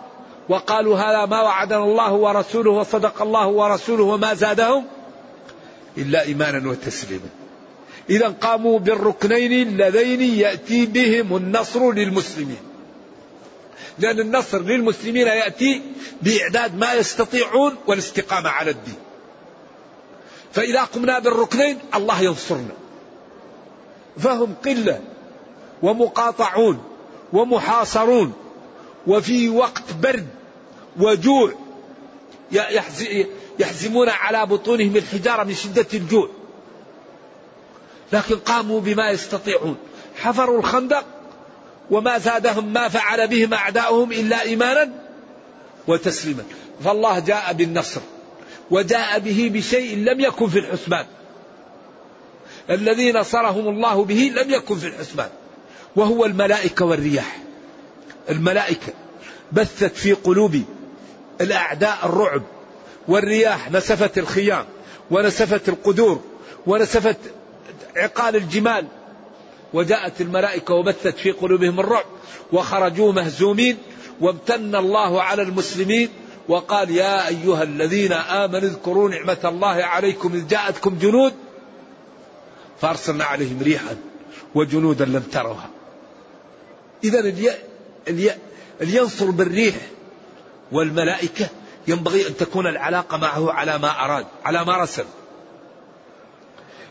وقالوا 0.50 0.98
هذا 0.98 1.26
ما 1.26 1.42
وعدنا 1.42 1.84
الله 1.84 2.14
ورسوله 2.14 2.72
وصدق 2.72 3.22
الله 3.22 3.48
ورسوله 3.48 4.04
وما 4.04 4.34
زادهم 4.34 4.86
إلا 5.98 6.22
إيمانا 6.22 6.70
وتسليما. 6.70 7.30
إذا 8.10 8.28
قاموا 8.28 8.80
بالركنين 8.80 9.68
اللذين 9.68 10.22
يأتي 10.22 10.86
بهم 10.86 11.36
النصر 11.36 11.92
للمسلمين. 11.92 12.69
لأن 14.00 14.20
النصر 14.20 14.62
للمسلمين 14.62 15.28
يأتي 15.28 15.82
بإعداد 16.22 16.76
ما 16.78 16.94
يستطيعون 16.94 17.76
والاستقامة 17.88 18.50
على 18.50 18.72
الدين. 18.72 18.96
فإذا 20.54 20.84
قمنا 20.84 21.20
بالركنين 21.20 21.80
الله 21.96 22.22
ينصرنا. 22.22 22.76
فهم 24.18 24.56
قلة 24.66 25.02
ومقاطعون 25.82 26.84
ومحاصرون 27.34 28.34
وفي 29.08 29.50
وقت 29.50 29.94
برد 30.04 30.28
وجوع 31.00 31.54
يحزمون 33.60 34.10
على 34.10 34.46
بطونهم 34.46 34.96
الحجارة 34.96 35.44
من 35.44 35.56
شدة 35.56 35.88
الجوع. 35.94 36.30
لكن 38.14 38.36
قاموا 38.36 38.82
بما 38.82 39.10
يستطيعون. 39.10 39.78
حفروا 40.16 40.60
الخندق 40.60 41.06
وما 41.92 42.18
زادهم 42.18 42.74
ما 42.74 42.90
فعل 42.90 43.28
بهم 43.28 43.54
أعداؤهم 43.54 44.12
إلا 44.12 44.42
إيمانا 44.42 44.90
وتسليما. 45.88 46.44
فالله 46.84 47.20
جاء 47.20 47.54
بالنصر 47.54 48.02
وجاء 48.72 49.20
به 49.20 49.52
بشيء 49.54 49.98
لم 49.98 50.20
يكن 50.20 50.50
في 50.50 50.60
الحسبان. 50.60 51.06
الذي 52.70 53.12
نصرهم 53.12 53.68
الله 53.68 54.04
به 54.04 54.32
لم 54.36 54.52
يكن 54.52 54.76
في 54.76 54.88
الحسبان 54.88 55.30
وهو 55.96 56.26
الملائكة 56.26 56.86
والرياح. 56.86 57.40
الملائكة 58.30 58.94
بثت 59.52 59.96
في 59.96 60.14
قلوب 60.14 60.62
الأعداء 61.42 61.98
الرعب 62.04 62.42
والرياح 63.08 63.72
نسفت 63.72 64.18
الخيام 64.18 64.66
ونسفت 65.12 65.70
القدور 65.70 66.22
ونسفت 66.68 67.18
عقال 67.96 68.36
الجمال 68.36 68.88
وجاءت 69.74 70.22
الملائكة 70.22 70.74
وبثت 70.74 71.18
في 71.18 71.32
قلوبهم 71.32 71.80
الرعب 71.80 72.06
وخرجوا 72.52 73.14
مهزومين 73.14 73.78
وامتن 74.22 74.76
الله 74.76 75.22
على 75.22 75.42
المسلمين 75.42 76.10
وقال 76.50 76.92
يا 76.92 77.28
أيها 77.28 77.64
الذين 77.64 78.14
آمنوا 78.14 78.70
اذكروا 78.70 79.10
نعمة 79.10 79.38
الله 79.46 79.84
عليكم 79.84 80.34
إذ 80.34 80.48
جاءتكم 80.48 80.98
جنود 80.98 81.34
فأرسلنا 82.82 83.26
عليهم 83.26 83.60
ريحا 83.62 83.98
وجنودا 84.56 85.06
لم 85.06 85.22
تروها. 85.22 85.70
إذا 87.04 87.20
اللي, 87.20 87.52
اللي, 88.08 88.36
اللي 88.82 88.98
ينصر 88.98 89.32
بالريح 89.32 89.76
والملائكة 90.72 91.48
ينبغي 91.88 92.28
أن 92.28 92.38
تكون 92.38 92.68
العلاقة 92.68 93.18
معه 93.18 93.52
على 93.52 93.78
ما 93.78 94.06
أراد 94.06 94.26
على 94.46 94.66
ما 94.66 94.78
رسل. 94.78 95.06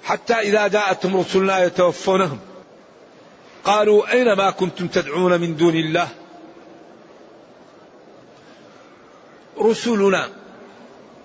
حتى 0.02 0.34
إذا 0.34 0.68
جاءتهم 0.68 1.16
رسلنا 1.16 1.64
يتوفونهم. 1.64 2.38
قالوا 3.68 4.12
أين 4.12 4.32
ما 4.32 4.50
كنتم 4.50 4.86
تدعون 4.86 5.40
من 5.40 5.56
دون 5.56 5.74
الله؟ 5.74 6.08
رسلنا 9.60 10.28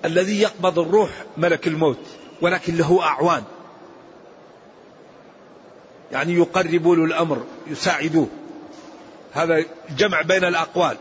الذي 0.05 0.41
يقبض 0.41 0.79
الروح 0.79 1.09
ملك 1.37 1.67
الموت 1.67 1.99
ولكن 2.41 2.77
له 2.77 3.03
أعوان. 3.03 3.43
يعني 6.11 6.33
يقربوا 6.33 6.95
له 6.95 7.05
الأمر 7.05 7.43
يساعدوه. 7.67 8.27
هذا 9.33 9.65
جمع 9.97 10.21
بين 10.21 10.43
الأقوال. 10.43 10.97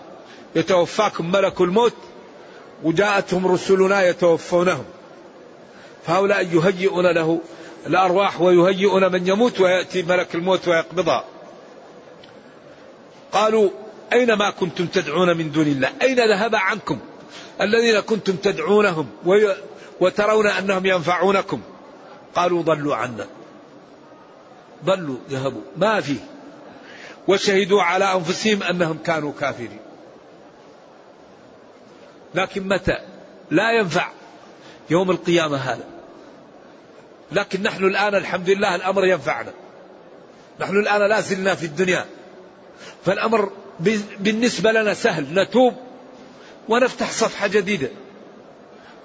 يتوفاكم 0.56 1.32
ملك 1.32 1.60
الموت 1.60 1.96
وجاءتهم 2.82 3.46
رسلنا 3.46 4.02
يتوفونهم. 4.02 4.84
فهؤلاء 6.06 6.46
يهيئون 6.46 7.06
له 7.06 7.40
الأرواح 7.86 8.40
ويهيئون 8.40 9.12
من 9.12 9.28
يموت 9.28 9.60
ويأتي 9.60 10.02
ملك 10.02 10.34
الموت 10.34 10.68
ويقبضها. 10.68 11.31
قالوا 13.32 13.70
أين 14.12 14.32
ما 14.32 14.50
كنتم 14.50 14.86
تدعون 14.86 15.36
من 15.36 15.52
دون 15.52 15.66
الله؟ 15.66 15.92
أين 16.02 16.16
ذهب 16.16 16.54
عنكم 16.54 16.98
الذين 17.60 18.00
كنتم 18.00 18.36
تدعونهم 18.36 19.08
وترون 20.00 20.46
أنهم 20.46 20.86
ينفعونكم؟ 20.86 21.60
قالوا 22.34 22.62
ضلوا 22.62 22.96
عنا. 22.96 23.26
ضلوا 24.84 25.16
ذهبوا. 25.30 25.62
ما 25.76 26.00
فيه 26.00 26.20
وشهدوا 27.28 27.82
على 27.82 28.04
أنفسهم 28.04 28.62
أنهم 28.62 28.98
كانوا 28.98 29.32
كافرين. 29.40 29.80
لكن 32.34 32.68
متى؟ 32.68 32.98
لا 33.50 33.72
ينفع 33.72 34.08
يوم 34.90 35.10
القيامة 35.10 35.56
هذا. 35.56 35.84
لكن 37.32 37.62
نحن 37.62 37.84
الآن 37.84 38.14
الحمد 38.14 38.50
لله 38.50 38.74
الأمر 38.74 39.04
ينفعنا. 39.04 39.52
نحن 40.60 40.76
الآن 40.76 41.08
لا 41.08 41.20
زلنا 41.20 41.54
في 41.54 41.66
الدنيا. 41.66 42.06
فالأمر 43.04 43.50
بالنسبة 44.20 44.72
لنا 44.72 44.94
سهل. 44.94 45.34
نتوب 45.34 45.74
ونفتح 46.68 47.10
صفحة 47.10 47.46
جديدة. 47.46 47.88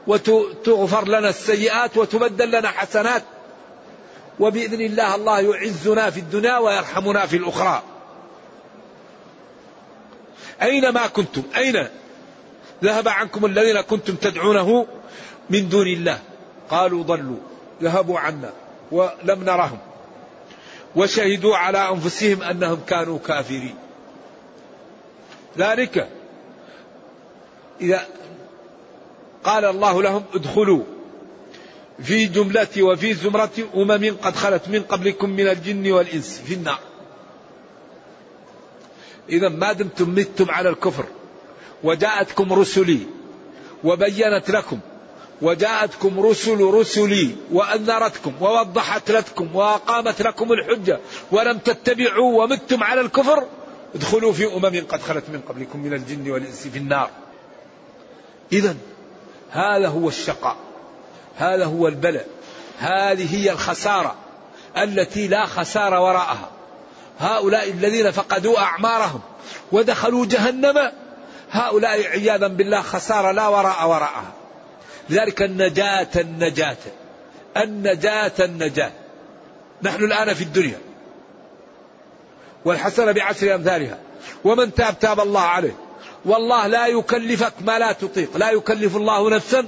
وتغفر 0.08 1.08
لنا 1.08 1.30
السيئات 1.30 1.98
وتبدل 1.98 2.52
لنا 2.52 2.68
حسنات. 2.68 3.24
وبإذن 4.40 4.82
الله 4.82 5.16
الله 5.16 5.40
يعزنا 5.40 6.10
في 6.10 6.20
الدنيا 6.20 6.58
ويرحمنا 6.58 7.26
في 7.26 7.38
الأخرى. 7.38 7.84
أين 10.62 10.90
ما 10.90 11.08
كنتم؟ 11.08 11.44
أين؟ 11.58 11.88
ذهب 12.84 13.08
عنكم 13.08 13.46
الذين 13.46 13.82
كنتم 13.82 14.16
تدعونه 14.16 14.88
من 15.50 15.70
دون 15.70 15.88
الله. 15.88 16.20
قالوا 16.70 17.04
ضلوا. 17.04 17.40
ذهبوا 17.84 18.20
عنا 18.20 18.54
ولم 18.92 19.44
نرهم. 19.44 19.80
وشهدوا 20.96 21.58
على 21.58 21.90
أنفسهم 21.90 22.44
أنهم 22.44 22.80
كانوا 22.88 23.20
كافرين. 23.28 23.76
ذلك 25.58 26.10
إذا 27.82 28.08
قال 29.44 29.66
الله 29.66 30.04
لهم 30.04 30.24
ادخلوا 30.34 30.84
في 32.04 32.26
جملة 32.26 32.84
وفي 32.84 33.14
زمرة 33.14 33.50
أمم 33.76 34.18
قد 34.24 34.36
خلت 34.36 34.70
من 34.70 34.84
قبلكم 34.84 35.30
من 35.30 35.48
الجن 35.48 35.92
والإنس 35.92 36.42
في 36.46 36.54
النار. 36.54 36.80
إذا 39.30 39.50
ما 39.50 39.74
دمتم 39.74 40.10
متم 40.10 40.52
على 40.52 40.70
الكفر. 40.70 41.06
وجاءتكم 41.84 42.54
رسلي 42.54 43.00
وبينت 43.84 44.50
لكم. 44.50 44.80
وجاءتكم 45.42 46.20
رسل 46.20 46.62
رسلي 46.62 47.36
وأنذرتكم 47.52 48.34
ووضحت 48.42 49.12
لكم 49.12 49.56
وأقامت 49.56 50.22
لكم 50.22 50.54
الحجة. 50.54 51.00
ولم 51.32 51.58
تتبعوا 51.58 52.44
ومتم 52.44 52.84
على 52.84 53.02
الكفر؟ 53.02 53.48
ادخلوا 53.96 54.34
في 54.34 54.46
أمم 54.46 54.86
قد 54.90 55.02
خلت 55.02 55.24
من 55.30 55.42
قبلكم 55.50 55.80
من 55.80 55.94
الجن 55.94 56.32
والإنس 56.32 56.68
في 56.68 56.78
النار. 56.78 57.10
إذا 58.52 58.76
هذا 59.52 59.88
هو 59.88 60.10
الشقاء. 60.10 60.58
هذا 61.38 61.66
هو 61.66 61.88
البلاء. 61.88 62.28
هذه 62.80 63.36
هي 63.36 63.52
الخسارة 63.52 64.16
التي 64.78 65.28
لا 65.28 65.46
خسارة 65.46 66.02
وراءها. 66.02 66.50
هؤلاء 67.20 67.70
الذين 67.70 68.12
فقدوا 68.12 68.60
أعمارهم 68.60 69.22
ودخلوا 69.72 70.26
جهنم 70.26 70.92
هؤلاء 71.52 72.08
عياذا 72.08 72.48
بالله 72.48 72.82
خسارة 72.82 73.32
لا 73.32 73.48
وراء 73.48 73.88
وراءها. 73.88 74.34
لذلك 75.10 75.42
النجاة 75.42 76.08
النجاة. 76.16 76.78
النجاة 77.58 78.32
النجاة. 78.40 78.92
نحن 79.84 80.04
الآن 80.04 80.34
في 80.34 80.44
الدنيا. 80.44 80.87
والحسنة 82.68 83.12
بعشر 83.12 83.56
أمثالها. 83.56 84.00
ومن 84.44 84.74
تاب 84.74 85.00
تاب 85.00 85.20
الله 85.20 85.42
عليه. 85.42 85.76
والله 86.26 86.68
لا 86.68 86.88
يكلفك 86.88 87.54
ما 87.62 87.80
لا 87.80 87.92
تطيق. 87.92 88.38
لا 88.38 88.52
يكلف 88.52 88.96
الله 88.96 89.30
نفسا 89.30 89.68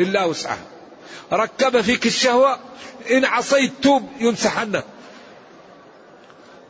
إلا 0.00 0.24
وسعها. 0.24 0.64
ركب 1.32 1.80
فيك 1.80 2.06
الشهوة 2.06 2.58
إن 3.10 3.24
عصيت 3.24 3.72
توب 3.82 4.08
يمسح 4.20 4.58
عنك 4.58 4.84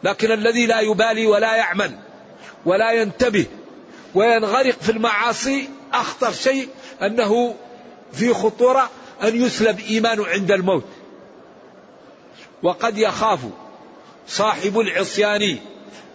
لكن 0.03 0.33
الذي 0.33 0.67
لا 0.67 0.81
يبالي 0.81 1.27
ولا 1.27 1.57
يعمل 1.57 1.91
ولا 2.65 2.93
ينتبه 2.93 3.47
وينغرق 4.15 4.75
في 4.81 4.93
المعاصي 4.93 5.69
أخطر 5.93 6.33
شيء 6.33 6.69
أنه 7.03 7.55
في 8.13 8.35
خطورة 8.35 8.91
أن 9.23 9.43
يسلب 9.43 9.81
إيمانه 9.81 10.27
عند 10.27 10.53
الموت. 10.53 10.85
وقد 12.63 12.99
يخاف 12.99 13.41
صاحب 14.29 14.79
العصيان 14.79 15.59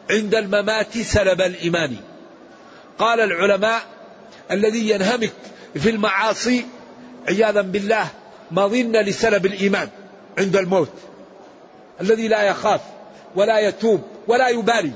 عند 0.10 0.36
الممات 0.36 0.97
سلب 0.97 1.41
الإيمان. 1.41 1.95
قال 3.00 3.19
العلماء 3.19 3.82
الذي 4.52 4.89
ينهمك 4.89 5.34
في 5.76 5.89
المعاصي 5.89 6.65
عياذا 7.28 7.62
بالله 7.62 8.08
مظنة 8.52 9.02
لسلب 9.02 9.45
الإيمان 9.45 9.89
عند 10.38 10.56
الموت. 10.56 10.93
الذي 12.02 12.28
لا 12.28 12.41
يخاف 12.41 12.82
ولا 13.36 13.60
يتوب 13.60 14.02
ولا 14.28 14.47
يبالي. 14.47 14.91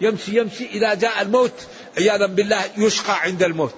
يمشي 0.00 0.38
يمشي 0.40 0.66
إذا 0.66 0.94
جاء 0.94 1.22
الموت 1.22 1.66
عياذا 1.98 2.26
بالله 2.26 2.64
يشقى 2.76 3.20
عند 3.20 3.42
الموت. 3.42 3.74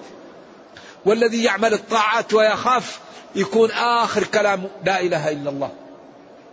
والذي 1.05 1.43
يعمل 1.43 1.73
الطاعات 1.73 2.33
ويخاف 2.33 2.99
يكون 3.35 3.71
آخر 3.71 4.23
كلامه 4.23 4.69
لا 4.85 5.01
إله 5.01 5.31
إلا 5.31 5.49
الله. 5.49 5.71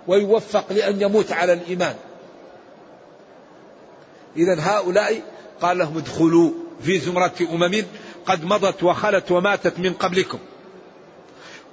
ويوفق 0.08 0.72
لأن 0.72 1.02
يموت 1.02 1.32
على 1.32 1.52
الإيمان. 1.52 1.94
إذا 4.36 4.56
هؤلاء 4.60 5.22
قال 5.60 5.78
لهم 5.78 5.98
ادخلوا 5.98 6.50
في 6.82 6.98
زمرة 6.98 7.34
أمم 7.40 7.82
قد 8.26 8.44
مضت 8.44 8.82
وخلت 8.82 9.30
وماتت 9.30 9.78
من 9.78 9.92
قبلكم. 9.92 10.38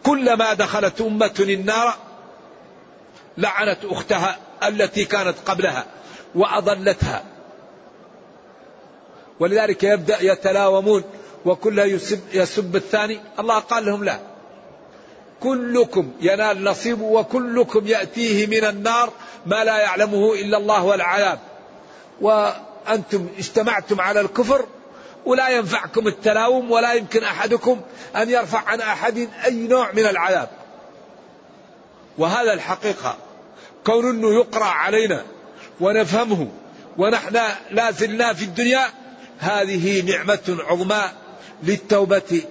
كلما 0.04 0.54
دخلت 0.54 1.02
أمة 1.02 1.36
النار 1.40 1.96
لعنت 3.38 3.86
أختها 3.86 4.40
التي 4.64 5.06
كانت 5.06 5.36
قبلها 5.46 5.86
وأضلتها. 6.36 7.24
ولذلك 9.40 9.84
يبدأ 9.84 10.18
يتلاومون 10.22 11.04
وكل 11.46 11.80
يسب, 11.80 12.20
يسب 12.34 12.76
الثاني. 12.76 13.20
الله 13.40 13.60
قال 13.60 13.86
لهم 13.86 14.04
لا. 14.04 14.33
كلكم 15.44 16.12
ينال 16.22 16.64
نصيب 16.64 17.02
وكلكم 17.02 17.88
يأتيه 17.88 18.48
من 18.48 18.66
النار 18.66 19.14
ما 19.46 19.64
لا 19.64 19.78
يعلمه 19.78 20.34
إلا 20.34 20.58
الله 20.58 20.84
والعذاب 20.84 21.40
وأنتم 22.22 23.28
اجتمعتم 23.38 24.02
على 24.02 24.22
الكفر 24.22 24.66
ولا 25.26 25.50
ينفعكم 25.50 26.08
التلاوم 26.08 26.72
ولا 26.72 26.94
يمكن 26.94 27.24
أحدكم 27.24 27.82
أن 28.16 28.30
يرفع 28.30 28.60
عن 28.66 28.82
أحد 28.82 29.30
أي 29.46 29.68
نوع 29.68 29.92
من 29.92 30.06
العذاب. 30.06 30.50
وهذا 32.18 32.54
الحقيقة 32.54 33.18
كون 33.86 34.10
أنه 34.10 34.34
يقرأ 34.34 34.66
علينا 34.66 35.24
ونفهمه 35.82 36.48
ونحن 36.98 37.40
لا 37.72 37.92
زلنا 37.92 38.34
في 38.34 38.46
الدنيا 38.46 38.86
هذه 39.40 40.02
نعمة 40.02 40.58
عظمى 40.60 41.04
للتوبة 41.64 42.42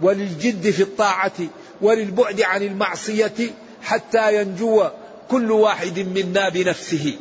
وللجد 0.00 0.70
في 0.70 0.82
الطاعة 0.82 1.32
وللبعد 1.80 2.40
عن 2.40 2.62
المعصية 2.62 3.50
حتى 3.82 4.40
ينجو 4.40 4.88
كل 5.30 5.52
واحد 5.52 5.98
منا 5.98 6.48
بنفسه. 6.48 7.18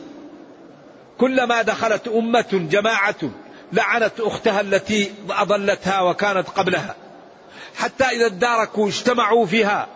كلما 1.17 1.61
دخلت 1.61 2.07
أمة 2.07 2.47
جماعة 2.51 3.15
لعنت 3.73 4.19
أختها 4.19 4.61
التي 4.61 5.11
أضلتها 5.29 6.01
وكانت 6.01 6.49
قبلها. 6.49 6.95
حتى 7.75 8.03
إذا 8.03 8.25
اداركوا 8.25 8.87
اجتمعوا 8.87 9.45
فيها 9.45 9.87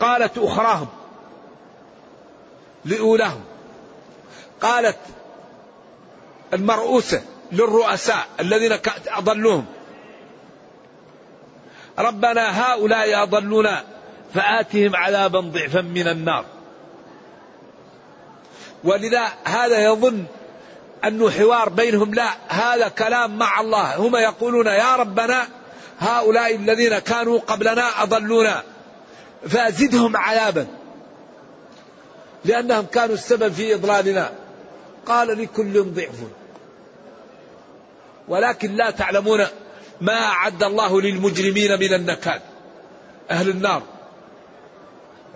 قالت 0.00 0.38
أخراهم 0.38 0.88
لأولاهم. 2.84 3.44
قالت 4.60 4.98
المرؤوسة 6.52 7.22
للرؤساء 7.52 8.26
الذين 8.40 8.78
أضلوهم 9.08 9.66
ربنا 11.98 12.72
هؤلاء 12.72 13.22
أضلونا 13.22 13.84
فآتهم 14.34 14.96
عذابا 14.96 15.40
ضعفا 15.40 15.80
من 15.80 16.08
النار. 16.08 16.44
ولذا 18.84 19.28
هذا 19.44 19.84
يظن 19.84 20.24
أنه 21.04 21.30
حوار 21.30 21.68
بينهم 21.68 22.14
لا 22.14 22.30
هذا 22.48 22.88
كلام 22.88 23.38
مع 23.38 23.60
الله. 23.60 23.96
هم 23.96 24.16
يقولون 24.16 24.66
يا 24.66 24.96
ربنا 24.96 25.48
هؤلاء 25.98 26.54
الذين 26.54 26.98
كانوا 26.98 27.38
قبلنا 27.38 28.02
أضلونا 28.02 28.62
فأزدهم 29.48 30.16
عذابا. 30.16 30.66
لأنهم 32.44 32.86
كانوا 32.86 33.14
السبب 33.14 33.52
في 33.52 33.74
إضلالنا. 33.74 34.30
قال 35.06 35.42
لكل 35.42 35.82
ضعف. 35.82 36.18
ولكن 38.28 38.76
لا 38.76 38.90
تعلمون 38.90 39.46
ما 40.04 40.20
أعد 40.22 40.62
الله 40.62 41.00
للمجرمين 41.00 41.80
من 41.80 41.94
النكال. 41.94 42.40
أهل 43.30 43.48
النار. 43.48 43.82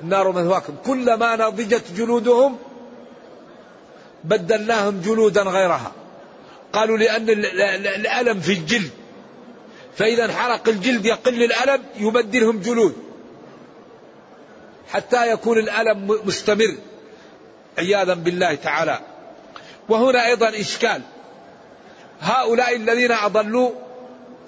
النار 0.03 0.33
مثواكم. 0.33 0.77
كلما 0.87 1.37
نضجت 1.37 1.85
جلودهم 1.97 2.59
بدلناهم 4.25 5.01
جلودا 5.01 5.43
غيرها. 5.43 5.93
قالوا 6.73 6.99
لأن 6.99 7.31
الألم 8.01 8.41
في 8.41 8.53
الجلد. 8.53 8.91
فإذا 9.97 10.25
انحرق 10.25 10.69
الجلد 10.69 11.05
يقل 11.05 11.43
الألم 11.43 11.83
يبدلهم 11.97 12.61
جلود. 12.61 12.97
حتى 14.93 15.33
يكون 15.33 15.59
الألم 15.59 16.21
مستمر. 16.25 16.77
عياذا 17.79 18.15
بالله 18.15 18.55
تعالى. 18.55 19.01
وهنا 19.89 20.27
أيضا 20.27 20.49
إشكال. 20.49 21.03
هؤلاء 22.21 22.77
الذين 22.77 23.13
أضلوا 23.13 23.71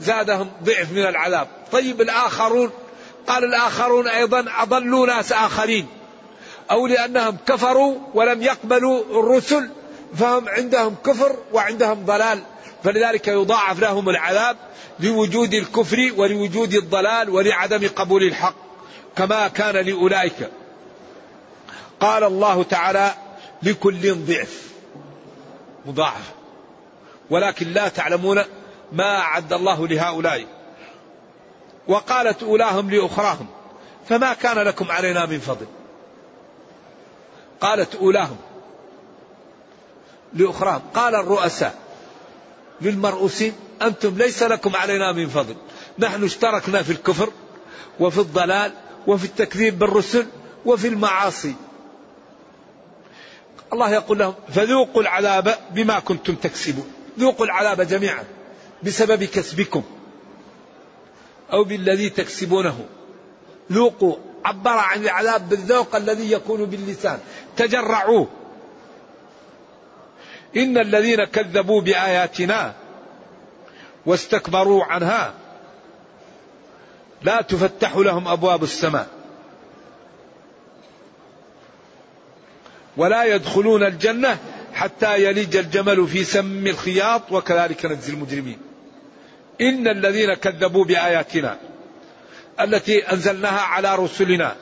زادهم 0.00 0.50
ضعف 0.64 0.92
من 0.92 1.06
العذاب. 1.06 1.48
طيب 1.72 2.00
الآخرون؟ 2.00 2.70
قال 3.26 3.44
الآخرون 3.44 4.08
أيضا 4.08 4.44
أضلوا 4.58 5.06
ناس 5.06 5.32
آخرين. 5.32 5.86
أو 6.70 6.86
لأنهم 6.86 7.36
كفروا 7.46 7.98
ولم 8.14 8.42
يقبلوا 8.42 9.04
الرسل 9.10 9.70
فهم 10.18 10.48
عندهم 10.48 10.96
كفر 11.04 11.36
وعندهم 11.52 12.04
ضلال. 12.04 12.42
فلذلك 12.84 13.28
يضاعف 13.28 13.80
لهم 13.80 14.08
العذاب 14.08 14.56
لوجود 15.00 15.54
الكفر 15.54 16.12
ولوجود 16.16 16.74
الضلال 16.74 17.30
ولعدم 17.30 17.88
قبول 17.96 18.22
الحق 18.22 18.54
كما 19.16 19.48
كان 19.48 19.76
لأولئك. 19.76 20.50
قال 22.00 22.24
الله 22.24 22.62
تعالى 22.62 23.14
لكل 23.62 24.14
ضعف. 24.14 24.62
مضاعف. 25.86 26.32
ولكن 27.30 27.72
لا 27.72 27.88
تعلمون 27.88 28.42
ما 28.92 29.18
أعد 29.18 29.53
الله 29.53 29.88
لهؤلاء. 29.88 30.46
وقالت 31.88 32.42
أولاهم 32.42 32.90
لأخراهم 32.90 33.46
فما 34.09 34.35
كان 34.35 34.59
لكم 34.59 34.90
علينا 34.90 35.26
من 35.26 35.38
فضل. 35.38 35.66
قالت 37.61 37.94
أولاهم 37.94 38.37
لأخراهم. 40.35 40.83
قال 40.94 41.14
الرؤساء 41.14 41.74
للمرؤوسين 42.81 43.53
أنتم 43.83 44.18
ليس 44.18 44.42
لكم 44.42 44.76
علينا 44.76 45.12
من 45.12 45.29
فضل. 45.29 45.57
نحن 45.98 46.24
اشتركنا 46.24 46.83
في 46.83 46.92
الكفر 46.92 47.33
وفي 48.00 48.18
الضلال 48.18 48.72
وفي 49.07 49.24
التكذيب 49.24 49.79
بالرسل 49.79 50.26
وفي 50.66 50.88
المعاصي. 50.88 51.55
الله 53.72 53.90
يقول 53.90 54.18
لهم 54.18 54.35
فذوقوا 54.48 55.03
العذاب 55.03 55.59
بما 55.70 55.98
كنتم 55.98 56.35
تكسبون. 56.35 56.92
ذوقوا 57.18 57.46
العذاب 57.46 57.81
جميعا. 57.81 58.24
بسبب 58.82 59.24
كسبكم 59.24 59.82
أو 61.52 61.64
بالذي 61.64 62.10
تكسبونه. 62.10 62.86
ذوقوا 63.72 64.16
عبر 64.44 64.70
عن 64.70 65.04
العذاب 65.04 65.48
بالذوق 65.48 65.96
الذي 65.96 66.32
يكون 66.32 66.64
باللسان. 66.64 67.18
تجرعوه. 67.56 68.28
إن 70.56 70.78
الذين 70.78 71.24
كذبوا 71.24 71.80
بآياتنا 71.80 72.74
واستكبروا 74.06 74.84
عنها 74.84 75.34
لا 77.22 77.40
تفتح 77.40 77.96
لهم 77.96 78.28
أبواب 78.28 78.62
السماء. 78.62 79.06
ولا 82.96 83.24
يدخلون 83.24 83.82
الجنة 83.82 84.38
حتى 84.74 85.24
يلج 85.24 85.56
الجمل 85.56 86.06
في 86.06 86.24
سم 86.24 86.66
الخياط 86.66 87.32
وكذلك 87.32 87.86
نجزي 87.86 88.12
المجرمين. 88.12 88.69
إن 89.60 89.88
الذين 89.88 90.34
كذبوا 90.34 90.84
بآياتنا 90.84 91.58
التي 92.60 93.12
أنزلناها 93.12 93.60
على 93.60 93.96
رسلنا 93.96 94.56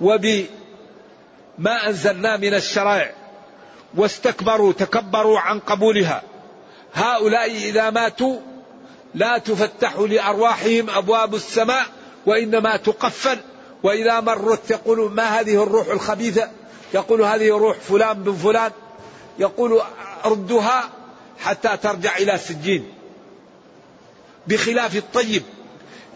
وبما 0.00 0.46
أنزلنا 1.86 2.36
من 2.36 2.54
الشرائع 2.54 3.12
واستكبروا 3.94 4.72
تكبروا 4.72 5.40
عن 5.40 5.60
قبولها 5.60 6.22
هؤلاء 6.94 7.50
إذا 7.50 7.90
ماتوا 7.90 8.40
لا 9.14 9.38
تفتح 9.38 9.96
لأرواحهم 9.98 10.90
أبواب 10.90 11.34
السماء 11.34 11.86
وإنما 12.26 12.76
تقفل 12.76 13.38
وإذا 13.82 14.20
مرت 14.20 14.70
يقول 14.70 15.12
ما 15.12 15.40
هذه 15.40 15.62
الروح 15.62 15.86
الخبيثة 15.86 16.50
يقول 16.94 17.22
هذه 17.22 17.48
روح 17.48 17.76
فلان 17.76 18.22
بن 18.22 18.34
فلان 18.34 18.70
يقول 19.38 19.80
ردها 20.24 20.90
حتى 21.38 21.76
ترجع 21.76 22.16
إلى 22.16 22.38
سجين 22.38 22.92
بخلاف 24.48 24.96
الطيب. 24.96 25.42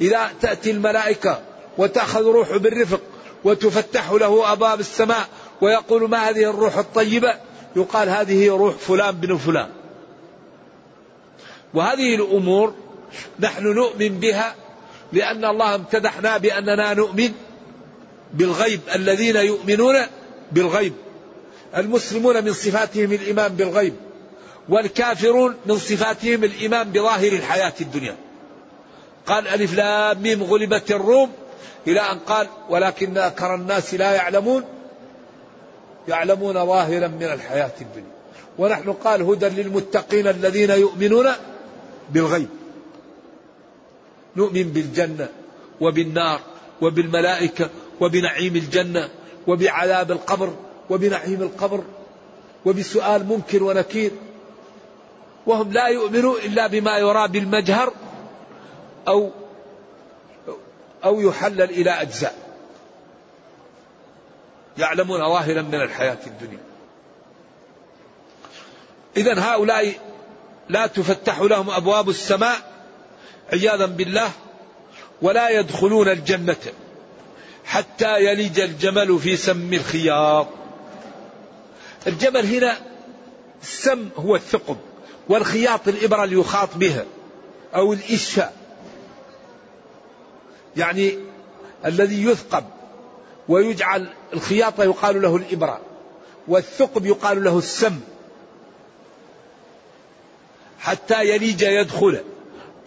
إذا 0.00 0.30
تأتي 0.40 0.70
الملائكة 0.70 1.40
وتأخذ 1.78 2.24
روحه 2.24 2.56
بالرفق 2.56 3.00
وتفتح 3.44 4.10
له 4.10 4.52
أبواب 4.52 4.80
السماء 4.80 5.28
ويقول 5.60 6.10
ما 6.10 6.28
هذه 6.28 6.50
الروح 6.50 6.78
الطيبة؟ 6.78 7.34
يقال 7.76 8.08
هذه 8.08 8.48
روح 8.48 8.74
فلان 8.74 9.10
بن 9.10 9.36
فلان. 9.36 9.68
وهذه 11.74 12.14
الأمور 12.14 12.74
نحن 13.40 13.66
نؤمن 13.66 14.08
بها 14.08 14.54
لأن 15.12 15.44
الله 15.44 15.74
امتدحنا 15.74 16.36
بأننا 16.36 16.94
نؤمن 16.94 17.32
بالغيب. 18.34 18.80
الذين 18.94 19.36
يؤمنون 19.36 19.96
بالغيب. 20.52 20.92
المسلمون 21.76 22.44
من 22.44 22.52
صفاتهم 22.52 23.12
الإيمان 23.12 23.48
بالغيب. 23.48 23.94
والكافرون 24.68 25.56
من 25.66 25.78
صفاتهم 25.78 26.44
الإيمان 26.44 26.92
بظاهر 26.92 27.32
الحياة 27.32 27.72
الدنيا. 27.80 28.16
قال 29.26 29.48
ألف 29.48 29.74
لام 29.74 30.22
ميم 30.22 30.42
غلبت 30.42 30.90
الروم 30.90 31.32
إلى 31.86 32.00
أن 32.00 32.18
قال 32.18 32.46
ولكن 32.68 33.18
أكثر 33.18 33.54
الناس 33.54 33.94
لا 33.94 34.14
يعلمون 34.14 34.64
يعلمون 36.08 36.66
ظاهرا 36.66 37.08
من 37.08 37.24
الحياة 37.24 37.72
الدنيا. 37.80 38.12
ونحن 38.58 38.92
قال 38.92 39.22
هدى 39.22 39.48
للمتقين 39.48 40.26
الذين 40.26 40.70
يؤمنون 40.70 41.28
بالغيب. 42.10 42.48
نؤمن 44.36 44.62
بالجنة 44.62 45.28
وبالنار 45.80 46.40
وبالملائكة 46.80 47.68
وبنعيم 48.00 48.56
الجنة 48.56 49.08
وبعذاب 49.46 50.12
القبر 50.12 50.52
وبنعيم 50.90 51.42
القبر 51.42 51.82
وبسؤال 52.64 53.26
منكر 53.26 53.62
ونكير. 53.62 54.10
وهم 55.48 55.72
لا 55.72 55.86
يؤمنون 55.86 56.36
إلا 56.40 56.66
بما 56.66 56.98
يرى 56.98 57.28
بالمجهر 57.28 57.92
أو 59.08 59.30
أو 61.04 61.20
يحلل 61.20 61.62
إلى 61.62 61.90
أجزاء. 61.90 62.34
يعلمون 64.78 65.18
ظاهرا 65.18 65.62
من 65.62 65.74
الحياة 65.74 66.18
الدنيا. 66.26 66.58
إذا 69.16 69.40
هؤلاء 69.40 69.94
لا 70.68 70.86
تفتح 70.86 71.40
لهم 71.40 71.70
أبواب 71.70 72.08
السماء 72.08 72.56
عياذا 73.52 73.86
بالله 73.86 74.30
ولا 75.22 75.48
يدخلون 75.48 76.08
الجنة 76.08 76.72
حتى 77.64 78.24
يلج 78.24 78.60
الجمل 78.60 79.18
في 79.18 79.36
سم 79.36 79.74
الخياط. 79.74 80.46
الجمل 82.06 82.46
هنا 82.46 82.76
السم 83.62 84.08
هو 84.16 84.36
الثقب. 84.36 84.76
والخياط 85.28 85.88
الإبرة 85.88 86.24
اللي 86.24 86.40
يخاط 86.40 86.68
بها 86.76 87.04
أو 87.74 87.92
الإشفاء 87.92 88.56
يعني 90.76 91.18
الذي 91.84 92.24
يثقب 92.24 92.64
ويجعل 93.48 94.08
الخياطة 94.32 94.84
يقال 94.84 95.22
له 95.22 95.36
الإبرة 95.36 95.80
والثقب 96.48 97.06
يقال 97.06 97.44
له 97.44 97.58
السم. 97.58 98.00
حتى 100.78 101.28
يليج 101.28 101.62
يدخل. 101.62 102.24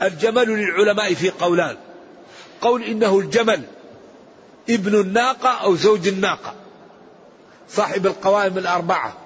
الجمل 0.02 0.48
للعلماء 0.48 1.14
في 1.14 1.30
قولان. 1.30 1.78
قول 2.62 2.84
إنه 2.84 3.20
الجمل 3.20 3.64
ابن 4.70 5.00
الناقة 5.00 5.50
أو 5.50 5.76
زوج 5.76 6.08
الناقة 6.08 6.56
صاحب 7.70 8.06
القوائم 8.06 8.58
الأربعة. 8.58 9.18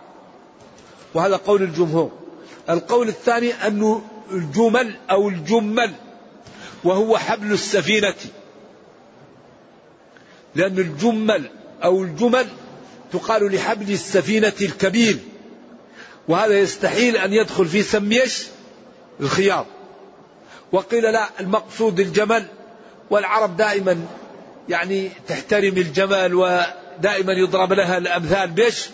وهذا 1.14 1.36
قول 1.36 1.64
الجمهور. 1.64 2.12
القول 2.70 3.08
الثاني 3.08 3.54
أنه 3.54 4.02
الجمل 4.32 4.96
أو 5.10 5.30
الجمل 5.30 5.94
وهو 6.84 7.18
حبل 7.18 7.52
السفينة. 7.52 8.16
لأن 10.56 10.80
الجمل 10.80 11.50
أو 11.84 12.04
الجمل 12.04 12.48
تقال 13.12 13.56
لحبل 13.56 13.92
السفينة 13.92 14.54
الكبير. 14.62 15.18
وهذا 16.28 16.60
يستحيل 16.60 17.18
أن 17.18 17.34
يدخل 17.34 17.66
في 17.66 17.84
سميش 17.84 18.44
الخياط 19.20 19.66
وقيل 20.72 21.04
لا 21.04 21.30
المقصود 21.40 22.00
الجمل 22.00 22.46
والعرب 23.10 23.58
دائما 23.58 24.06
يعني 24.70 25.12
تحترم 25.28 25.78
الجمل 25.78 26.36
ودائما 26.36 27.34
يضرب 27.34 27.74
لها 27.74 27.98
الأمثال 27.98 28.52
بيش 28.52 28.86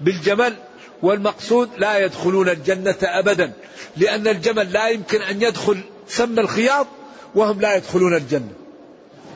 بالجمل. 0.00 0.56
والمقصود 1.02 1.70
لا 1.78 2.04
يدخلون 2.04 2.48
الجنة 2.48 2.96
أبدا 3.02 3.52
لأن 3.96 4.28
الجمل 4.28 4.72
لا 4.72 4.88
يمكن 4.88 5.22
أن 5.22 5.42
يدخل 5.42 5.80
سم 6.08 6.38
الخياط 6.38 6.86
وهم 7.34 7.60
لا 7.60 7.76
يدخلون 7.76 8.16
الجنة. 8.16 8.52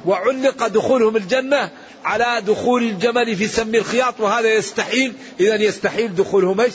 وعلق 0.06 0.66
دخولهم 0.66 1.16
الجنة 1.16 1.70
على 2.04 2.42
دخول 2.46 2.82
الجمل 2.82 3.36
في 3.36 3.48
سم 3.48 3.74
الخياط 3.74 4.20
وهذا 4.20 4.54
يستحيل. 4.54 5.12
إذا 5.40 5.54
يستحيل 5.54 6.14
دخولهم 6.14 6.60
إيش؟ 6.60 6.74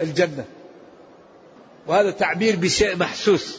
الجنة. 0.00 0.44
وهذا 1.86 2.10
تعبير 2.10 2.56
بشيء 2.56 2.96
محسوس. 2.96 3.58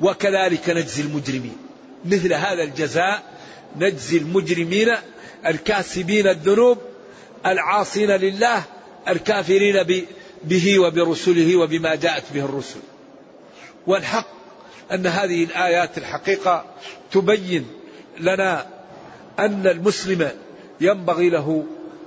وكذلك 0.00 0.70
نجزي 0.70 1.02
المجرمين. 1.02 1.56
مثل 2.04 2.32
هذا 2.32 2.62
الجزاء 2.62 3.22
نجزي 3.76 4.16
المجرمين 4.18 4.94
الكاسبين 5.46 6.28
الذنوب 6.28 6.78
العاصين 7.46 8.10
لله 8.10 8.62
الكافرين 9.08 10.06
به 10.44 10.78
وبرسله 10.78 11.56
وبما 11.56 11.94
جاءت 11.94 12.24
به 12.34 12.44
الرسل. 12.44 12.80
والحق 13.86 14.26
أن 14.92 15.06
هذه 15.06 15.44
الآيات 15.44 15.98
الحقيقة 15.98 16.64
تبين 17.12 17.66
لنا 18.20 18.66
أن 19.38 19.66
المسلم 19.66 20.30
ينبغي 20.80 21.30
له 21.30 21.64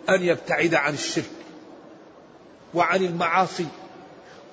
أن 0.09 0.23
يبتعد 0.23 0.75
عن 0.75 0.93
الشرك 0.93 1.29
وعن 2.73 3.05
المعاصي 3.05 3.65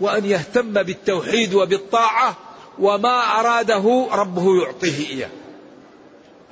وأن 0.00 0.24
يهتم 0.24 0.72
بالتوحيد 0.72 1.54
وبالطاعة 1.54 2.36
وما 2.78 3.40
أراده 3.40 4.08
ربه 4.12 4.62
يعطيه 4.62 5.08
إياه. 5.08 5.30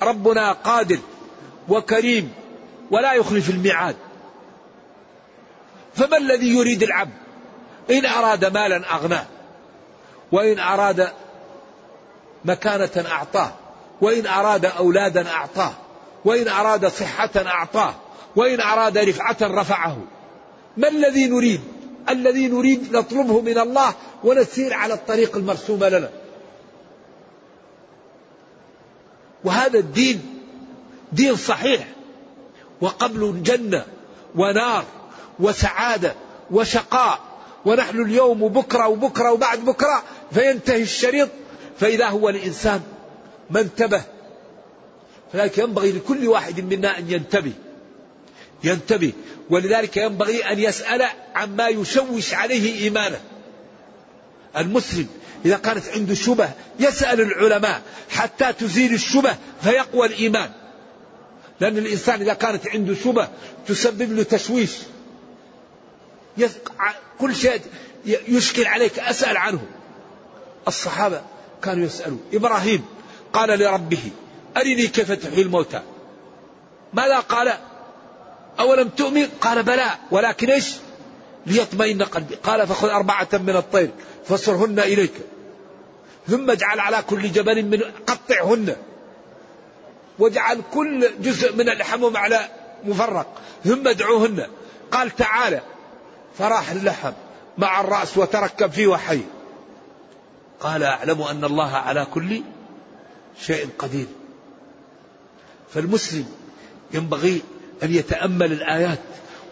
ربنا 0.02 0.52
قادر 0.52 0.98
وكريم 1.68 2.32
ولا 2.90 3.12
يخلف 3.12 3.50
الميعاد. 3.50 3.96
فما 5.96 6.16
الذي 6.16 6.48
يريد 6.48 6.82
العبد؟ 6.82 7.12
إن 7.90 8.06
أراد 8.06 8.44
مالا 8.44 8.94
أغناه. 8.94 9.26
وإن 10.32 10.58
أراد 10.58 11.08
مكانة 12.44 13.04
أعطاه. 13.10 13.52
وإن 14.00 14.26
أراد 14.26 14.64
أولادا 14.64 15.28
أعطاه. 15.28 15.72
وإن 16.24 16.48
أراد 16.48 16.88
صحة 16.88 17.30
أعطاه. 17.36 17.94
وإن 18.36 18.60
أراد 18.60 18.98
رفعة 18.98 19.36
رفعه. 19.42 19.98
ما 20.76 20.88
الذي 20.88 21.26
نريد؟ 21.26 21.60
الذي 22.10 22.48
نريد 22.48 22.96
نطلبه 22.96 23.40
من 23.40 23.58
الله 23.58 23.94
ونسير 24.24 24.74
على 24.74 24.94
الطريق 24.94 25.36
المرسوم 25.36 25.84
لنا. 25.84 26.10
وهذا 29.44 29.78
الدين 29.78 30.40
دين 31.12 31.36
صحيح. 31.36 31.88
وقبل 32.80 33.42
جنة 33.42 33.84
ونار. 34.34 34.84
وسعادة 35.38 36.14
وشقاء. 36.50 37.20
ونحن 37.64 38.00
اليوم 38.00 38.42
وبكرة 38.42 38.88
وبكرة 38.88 39.32
وبعد 39.32 39.58
بكرة 39.58 40.02
فينتهي 40.32 40.82
الشريط. 40.82 41.28
فإذا 41.80 42.06
هو 42.06 42.28
الإنسان 42.28 42.80
ما 43.50 43.60
انتبه 43.60 44.02
فلذلك 45.32 45.58
ينبغي 45.58 45.92
لكل 45.92 46.28
واحد 46.28 46.60
منا 46.60 46.98
أن 46.98 47.10
ينتبه. 47.10 47.52
ينتبه. 48.64 49.12
ولذلك 49.50 49.96
ينبغي 49.96 50.44
أن 50.44 50.58
يسأل 50.58 51.02
عما 51.34 51.68
يشوش 51.68 52.34
عليه 52.34 52.82
إيمانه. 52.82 53.20
المسلم 54.56 55.06
إذا 55.44 55.56
كانت 55.56 55.88
عنده 55.88 56.14
شبه 56.14 56.48
يسأل 56.80 57.20
العلماء. 57.20 57.82
حتى 58.10 58.52
تزيل 58.52 58.94
الشبه 58.94 59.36
فيقوى 59.62 60.06
الإيمان. 60.06 60.50
لأن 61.60 61.78
الإنسان 61.78 62.20
إذا 62.20 62.34
كانت 62.34 62.68
عنده 62.68 62.94
شبه 62.94 63.28
تسبب 63.66 64.12
له 64.12 64.22
تشويش. 64.22 64.70
كل 67.20 67.36
شيء 67.36 67.60
يشكل 68.06 68.66
عليك. 68.66 68.98
أسأل 68.98 69.36
عنه. 69.36 69.66
الصحابة 70.68 71.22
كانوا 71.62 71.86
يسألون. 71.86 72.20
إبراهيم 72.32 72.84
قال 73.32 73.58
لربه 73.58 74.10
أرني 74.56 74.86
كيف 74.86 75.12
تحيي 75.12 75.42
الموتى؟ 75.42 75.82
ماذا 76.92 77.18
قال؟ 77.18 77.54
أولم 78.60 78.88
تؤمن؟ 78.88 79.26
قال 79.40 79.62
بلى. 79.62 79.90
ولكن 80.10 80.50
إيش؟ 80.50 80.72
ليطمئن 81.46 82.02
قلبي. 82.02 82.34
قال 82.34 82.66
فخذ 82.66 82.88
أربعة 82.88 83.28
من 83.32 83.56
الطير 83.56 83.90
فصرهن 84.28 84.78
إليك. 84.78 85.14
ثم 86.28 86.50
اجعل 86.50 86.80
على 86.80 87.02
كل 87.10 87.32
جبل 87.32 87.62
من 87.62 87.80
قطعهن. 88.06 88.76
واجعل 90.18 90.62
كل 90.72 91.10
جزء 91.20 91.56
من 91.56 91.68
اللحم 91.68 92.16
على 92.16 92.48
مفرق. 92.84 93.26
ثم 93.64 93.88
ادعوهن. 93.88 94.46
قال 94.92 95.16
تعالى 95.16 95.60
فراح 96.38 96.70
اللحم 96.70 97.12
مع 97.58 97.80
الرأس 97.80 98.18
وتركب 98.18 98.72
فيه 98.72 98.86
وحي. 98.86 99.20
قال 100.60 100.82
أعلم 100.82 101.22
أن 101.22 101.44
الله 101.44 101.70
على 101.70 102.06
كل 102.14 102.42
شيء 103.40 103.68
قدير. 103.78 104.06
فالمسلم 105.74 106.26
ينبغي 106.94 107.42
أن 107.82 107.94
يتأمل 107.94 108.52
الآيات 108.52 108.98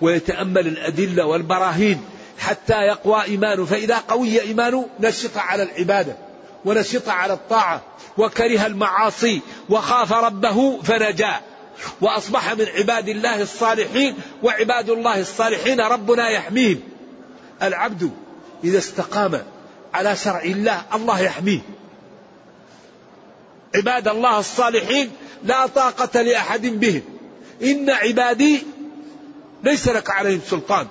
ويتأمل 0.01 0.67
الأدلة 0.67 1.27
والبراهين 1.27 2.05
حتى 2.39 2.75
يقوى 2.75 3.23
إيمانه. 3.23 3.65
فإذا 3.65 3.99
قوي 3.99 4.41
إيمانه 4.41 4.89
نشط 5.01 5.37
على 5.37 5.63
العبادة 5.63 6.17
ونشط 6.65 7.09
على 7.09 7.33
الطاعة 7.33 7.83
وكره 8.19 8.67
المعاصي 8.67 9.41
وخاف 9.71 10.13
ربه 10.13 10.81
فنجا. 10.83 11.41
وأصبح 12.01 12.53
من 12.53 12.67
عباد 12.77 13.09
الله 13.09 13.43
الصالحين 13.43 14.17
وعباد 14.43 14.91
الله 14.91 15.21
الصالحين 15.21 15.81
ربنا 15.81 16.29
يحميهم 16.29 16.81
العبد 17.63 18.11
إذا 18.65 18.79
استقام 18.79 19.43
على 19.95 20.17
شرع 20.17 20.43
الله 20.43 20.83
الله 20.95 21.21
يحميه. 21.21 21.61
عباد 23.75 24.09
الله 24.09 24.39
الصالحين 24.39 25.11
لا 25.45 25.67
طاقة 25.67 26.23
لأحد 26.23 26.67
بهم 26.67 27.03
إن 27.63 27.91
عبادي 27.91 28.63
ليس 29.63 29.89
لك 29.89 30.11
عليهم 30.11 30.41
سلطان. 30.51 30.87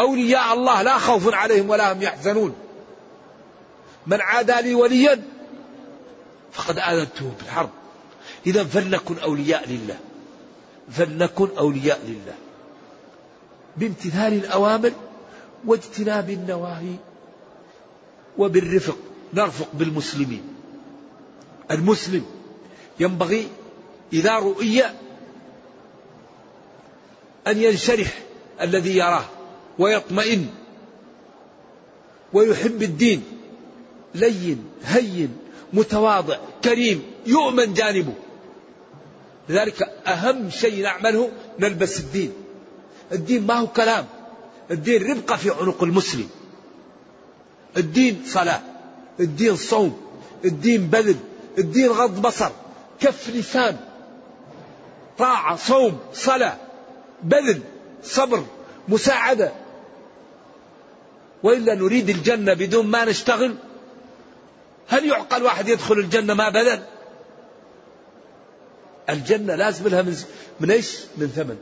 أولياء 0.00 0.52
الله 0.54 0.82
لا 0.82 0.98
خوف 0.98 1.34
عليهم 1.34 1.70
ولا 1.70 1.92
هم 1.92 2.02
يحزنون. 2.02 2.54
من 4.06 4.20
عادى 4.20 4.52
لي 4.52 4.74
وليا 4.74 5.22
فقد 6.52 6.78
آذنته 6.78 7.32
بالحرب. 7.38 7.70
إذا 8.46 8.64
فلنكن 8.64 9.18
أولياء 9.18 9.68
لله. 9.68 9.96
فلنكن 10.90 11.48
أولياء 11.58 12.00
لله. 12.06 12.34
بامتثال 13.76 14.32
الأوامر 14.32 14.92
واجتناب 15.66 16.30
النواهي 16.30 16.94
وبالرفق 18.38 18.96
نرفق 19.34 19.68
بالمسلمين. 19.74 20.42
المسلم 21.70 22.24
ينبغي 23.00 23.48
إذا 24.12 24.38
رؤي 24.38 24.84
أن 27.46 27.62
ينشرح 27.62 28.18
الذي 28.60 28.96
يراه 28.96 29.24
ويطمئن 29.78 30.46
ويحب 32.32 32.82
الدين. 32.82 33.22
لين 34.14 34.64
هين 34.84 35.36
متواضع 35.72 36.38
كريم 36.64 37.02
يؤمن 37.26 37.74
جانبه. 37.74 38.14
لذلك 39.48 39.82
أهم 40.06 40.50
شيء 40.50 40.82
نعمله 40.82 41.30
نلبس 41.58 42.00
الدين. 42.00 42.32
الدين 43.12 43.46
ما 43.46 43.54
هو 43.54 43.66
كلام. 43.66 44.06
الدين 44.70 45.10
ربقة 45.10 45.36
في 45.36 45.50
عنق 45.50 45.82
المسلم. 45.82 46.28
الدين 47.76 48.22
صلاة. 48.26 48.60
الدين 49.20 49.56
صوم. 49.56 50.00
الدين 50.44 50.86
بذل. 50.86 51.16
الدين 51.58 51.88
غض 51.88 52.22
بصر. 52.22 52.50
كف 53.00 53.30
لسان. 53.30 53.76
طاعة 55.18 55.56
صوم 55.56 55.98
صلاة. 56.12 56.56
بذل 57.22 57.60
صبر 58.04 58.44
مساعدة. 58.88 59.52
وإلا 61.42 61.74
نريد 61.74 62.10
الجنة 62.10 62.54
بدون 62.54 62.86
ما 62.86 63.04
نشتغل. 63.04 63.56
هل 64.88 65.04
يعقل 65.04 65.42
واحد 65.42 65.68
يدخل 65.68 65.94
الجنة 65.94 66.34
ما 66.34 66.48
بذل؟ 66.48 66.82
الجنة 69.10 69.54
لازم 69.54 69.88
لها 69.88 70.02
من, 70.02 70.16
من 70.60 70.70
إيش؟ 70.70 70.96
من 71.16 71.26
ثمن. 71.26 71.58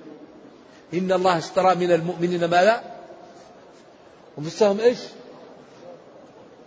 إن 0.94 1.12
الله 1.12 1.38
اشترى 1.38 1.74
من 1.74 1.92
المؤمنين 1.92 2.44
ماذا 2.44 2.82
وفسهم 4.38 4.80
إيش؟ 4.80 4.98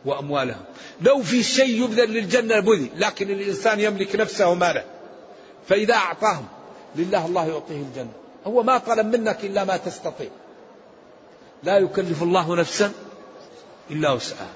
وأموالهم. 0.05 0.63
لو 1.01 1.23
في 1.23 1.43
شيء 1.43 1.83
يبذل 1.83 2.09
للجنة 2.13 2.59
بذل 2.59 2.89
لكن 2.95 3.29
الإنسان 3.29 3.79
يملك 3.79 4.15
نفسه 4.15 4.47
وماله 4.47 4.83
فإذا 5.69 5.93
أعطاهم 5.93 6.45
لله 6.95 7.25
الله 7.25 7.47
يعطيه 7.47 7.81
الجنة. 7.81 8.11
هو 8.47 8.63
ما 8.63 8.77
طلب 8.77 9.15
منك 9.15 9.45
إلا 9.45 9.63
ما 9.63 9.77
تستطيع. 9.77 10.29
لا 11.63 11.77
يكلف 11.77 12.23
الله 12.23 12.55
نفسا 12.55 12.91
إلا 13.91 14.11
وسعها. 14.11 14.53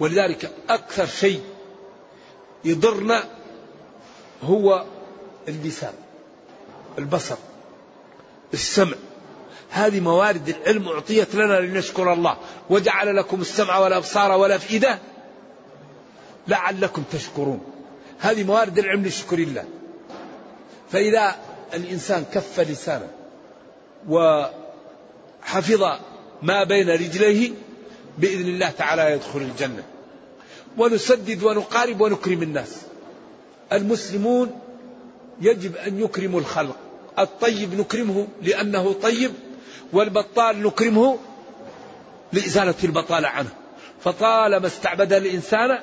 ولذلك 0.00 0.50
أكثر 0.68 1.06
شيء 1.06 1.42
يضرنا 2.64 3.24
هو 4.42 4.84
اللسان 5.48 5.92
البصر 6.98 7.36
السمع. 8.54 8.96
هذه 9.70 10.00
موارد 10.00 10.48
العلم 10.48 10.88
أعطيت 10.88 11.34
لنا 11.34 11.60
لنشكر 11.60 12.12
الله. 12.12 12.36
وجعل 12.70 13.16
لكم 13.16 13.40
السمع 13.40 13.78
والأبصار 13.78 14.30
والأفئدة 14.30 14.98
لعلكم 16.48 17.02
تشكرون. 17.12 17.60
هذه 18.18 18.44
موارد 18.44 18.78
العلم 18.78 19.06
لشكر 19.06 19.38
الله. 19.38 19.64
فإذا 20.92 21.36
الإنسان 21.74 22.24
كف 22.34 22.60
لسانه 22.60 23.08
وحفظ 24.08 25.82
ما 26.42 26.64
بين 26.64 26.90
رجليه 26.90 27.50
بإذن 28.18 28.48
الله 28.48 28.70
تعالى 28.70 29.12
يدخل 29.12 29.38
الجنة. 29.38 29.84
ونسدد 30.78 31.42
ونقارب 31.42 32.00
ونكرم 32.00 32.42
الناس. 32.42 32.91
المسلمون 33.72 34.60
يجب 35.40 35.76
أن 35.76 36.00
يكرموا 36.00 36.40
الخلق. 36.40 36.76
الطيب 37.18 37.80
نكرمه 37.80 38.26
لأنه 38.42 38.92
طيب 38.92 39.30
والبطال 39.92 40.62
نكرمه 40.62 41.18
لإزالة 42.32 42.74
البطالة 42.84 43.28
عنه. 43.28 43.48
فطالما 44.04 44.66
استعبد 44.66 45.12
الإنسان 45.12 45.78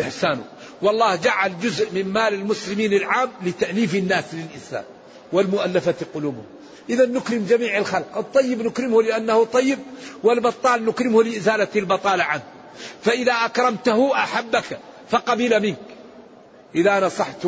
إحسانه. 0.00 0.44
والله 0.82 1.16
جعل 1.16 1.60
جزء 1.60 1.92
من 1.92 2.12
مال 2.12 2.34
المسلمين 2.34 2.92
العام 2.92 3.28
لتأليف 3.42 3.94
الناس 3.94 4.24
للإسلام 4.32 4.84
والمؤلفة 5.32 5.94
قلوبهم. 6.14 6.44
إذا 6.90 7.06
نكرم 7.06 7.46
جميع 7.48 7.78
الخلق. 7.78 8.18
الطيب 8.18 8.62
نكرمه 8.62 9.02
لأنه 9.02 9.44
طيب 9.44 9.78
والبطال 10.22 10.86
نكرمه 10.86 11.22
لإزالة 11.22 11.68
البطالة 11.76 12.24
عنه. 12.24 12.42
فإذا 13.02 13.32
أكرمته 13.32 14.14
أحبك 14.14 14.78
فقبل 15.10 15.62
منك. 15.62 15.93
إذا 16.74 17.00
نصحت 17.00 17.46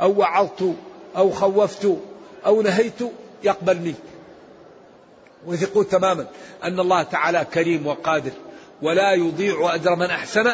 أو 0.00 0.18
وعظت 0.18 0.74
أو 1.16 1.30
خوفت 1.30 1.88
أو 2.46 2.62
نهيت 2.62 2.98
يقبل 3.44 3.80
منك. 3.80 3.94
وثقوا 5.46 5.84
تماما 5.84 6.26
أن 6.64 6.80
الله 6.80 7.02
تعالى 7.02 7.46
كريم 7.54 7.86
وقادر 7.86 8.30
ولا 8.82 9.12
يضيع 9.12 9.74
أجر 9.74 9.96
من 9.96 10.10
أحسن 10.10 10.52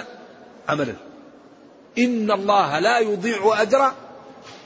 عملا. 0.68 0.94
إن 1.98 2.30
الله 2.30 2.78
لا 2.78 2.98
يضيع 2.98 3.62
أجر 3.62 3.92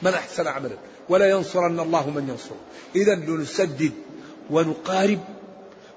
من 0.02 0.10
أحسن 0.10 0.46
عملا. 0.46 0.76
ولا 1.08 1.30
ينصرن 1.30 1.80
الله 1.80 2.10
من 2.10 2.28
ينصره. 2.28 2.56
إذا 2.96 3.14
لنسدد 3.14 3.92
ونقارب 4.50 5.18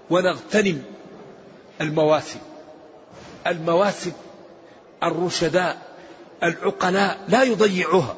ونغتنم 0.09 0.83
المواسم. 1.81 2.39
المواسم 3.47 4.11
الرشداء. 5.03 5.88
العقلاء 6.43 7.19
لا 7.27 7.43
يضيعوها. 7.43 8.15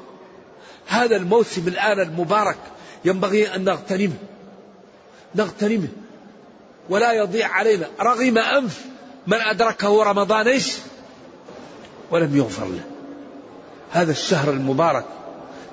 هذا 0.88 1.16
الموسم 1.16 1.68
الآن 1.68 2.00
المبارك 2.00 2.58
ينبغي 3.06 3.56
أن 3.56 3.64
نغتنمه. 3.64 4.18
نغتنمه. 5.36 5.88
ولا 6.90 7.14
يضيع 7.14 7.48
علينا. 7.48 7.88
رغم 8.02 8.38
أنف 8.38 8.86
من 9.28 9.38
أدركه 9.38 10.04
رمضان 10.04 10.48
إيش؟ 10.48 10.74
ولم 12.12 12.38
يغفر 12.38 12.66
له. 12.66 12.84
هذا 13.92 14.12
الشهر 14.12 14.50
المبارك 14.50 15.06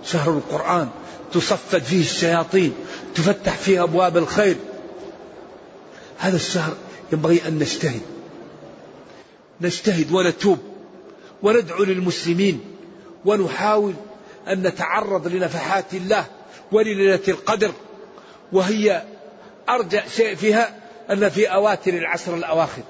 شهر 0.05 0.31
القرآن 0.31 0.89
تصفد 1.33 1.83
فيه 1.83 2.01
الشياطين 2.01 2.75
تفتح 3.15 3.57
فيه 3.57 3.83
أبواب 3.83 4.17
الخير. 4.17 4.57
هذا 6.19 6.37
الشهر 6.37 6.73
ينبغي 7.13 7.49
أن 7.49 7.59
نجتهد. 7.59 8.01
نجتهد 9.61 10.13
ونتوب. 10.13 10.59
وندعو 11.43 11.85
للمسلمين 11.85 12.61
ونحاول 13.25 13.95
أن 14.49 14.63
نتعرض 14.63 15.27
لنفحات 15.27 15.95
الله 15.95 16.25
وليلة 16.73 17.21
القدر 17.29 17.71
وهي 18.53 19.03
أرجع 19.69 20.07
شيء 20.07 20.35
فيها 20.35 20.77
أن 21.11 21.29
في 21.29 21.47
أواتر 21.47 21.95
العشر 21.95 22.35
الأواخر. 22.35 22.83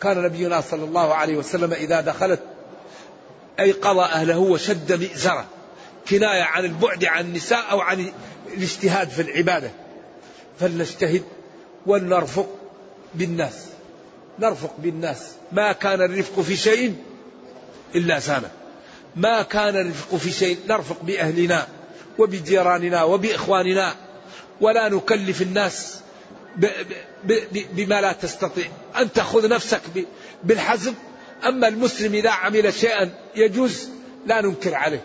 كان 0.00 0.22
نبينا 0.22 0.60
صلى 0.60 0.84
الله 0.84 1.14
عليه 1.14 1.36
وسلم 1.36 1.72
إذا 1.72 2.00
دخلت 2.00 2.40
أيقظ 3.60 3.98
أهله 3.98 4.38
وشد 4.38 4.92
مئزرة 4.92 5.46
كناية 6.08 6.42
عن 6.42 6.64
البعد 6.64 7.04
عن 7.04 7.24
النساء 7.24 7.70
أو 7.70 7.80
عن 7.80 8.12
الاجتهاد 8.56 9.08
في 9.08 9.22
العبادة. 9.22 9.70
فلنجتهد 10.60 11.22
ولنرفق 11.86 12.48
بالناس. 13.14 13.66
نرفق 14.38 14.74
بالناس. 14.78 15.32
ما 15.52 15.72
كان 15.72 16.02
الرفق 16.02 16.40
في 16.40 16.56
شيء 16.56 16.94
إلا 17.94 18.18
زانه 18.18 18.50
ما 19.16 19.42
كان 19.42 19.76
الرفق 19.76 20.16
في 20.16 20.30
شيء 20.30 20.58
نرفق 20.68 21.02
بأهلنا 21.02 21.66
وبجيراننا 22.18 23.02
وبإخواننا 23.02 23.94
ولا 24.60 24.88
نكلف 24.88 25.42
الناس 25.42 26.00
بما 27.72 28.00
لا 28.00 28.12
تستطيع. 28.12 28.66
أن 28.96 29.12
تأخذ 29.12 29.48
نفسك 29.48 29.80
بالحزم. 30.44 30.94
أما 31.46 31.68
المسلم 31.68 32.14
إذا 32.14 32.30
عمل 32.30 32.74
شيئا 32.74 33.10
يجوز 33.36 33.88
لا 34.26 34.40
ننكر 34.40 34.74
عليه. 34.74 35.04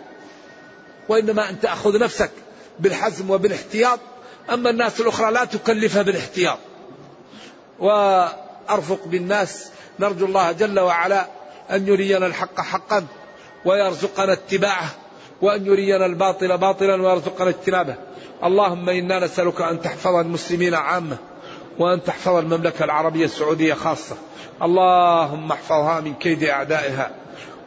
وإنما 1.10 1.50
أن 1.50 1.60
تأخذ 1.60 2.00
نفسك 2.00 2.32
بالحزم 2.80 3.30
وبالاحتياط. 3.30 4.00
أما 4.50 4.70
الناس 4.70 5.02
الأخرى 5.02 5.32
لا 5.32 5.46
تكلفها 5.46 6.02
بالاحتياط. 6.02 6.60
وأرفق 7.80 9.06
بالناس. 9.06 9.66
نرجو 10.00 10.26
الله 10.26 10.52
جل 10.52 10.80
وعلا 10.80 11.28
أن 11.72 11.88
يرينا 11.88 12.26
الحق 12.26 12.62
حقا 12.62 13.06
ويرزقنا 13.66 14.34
اتباعه 14.34 14.90
وأن 15.42 15.66
يرينا 15.66 16.06
الباطل 16.06 16.58
باطلا 16.58 17.02
ويرزقنا 17.02 17.50
اجتنابه. 17.50 17.96
اللهم 18.44 18.90
إنا 18.90 19.20
نسألك 19.20 19.62
أن 19.62 19.82
تحفظ 19.82 20.16
المسلمين 20.16 20.74
عامة 20.74 21.18
وأن 21.80 22.04
تحفظ 22.04 22.36
المملكة 22.36 22.86
العربية 22.86 23.26
السعودية 23.26 23.74
خاصة. 23.74 24.16
اللهم 24.62 25.52
احفظها 25.52 26.00
من 26.00 26.14
كيد 26.14 26.44
أعدائها 26.44 27.12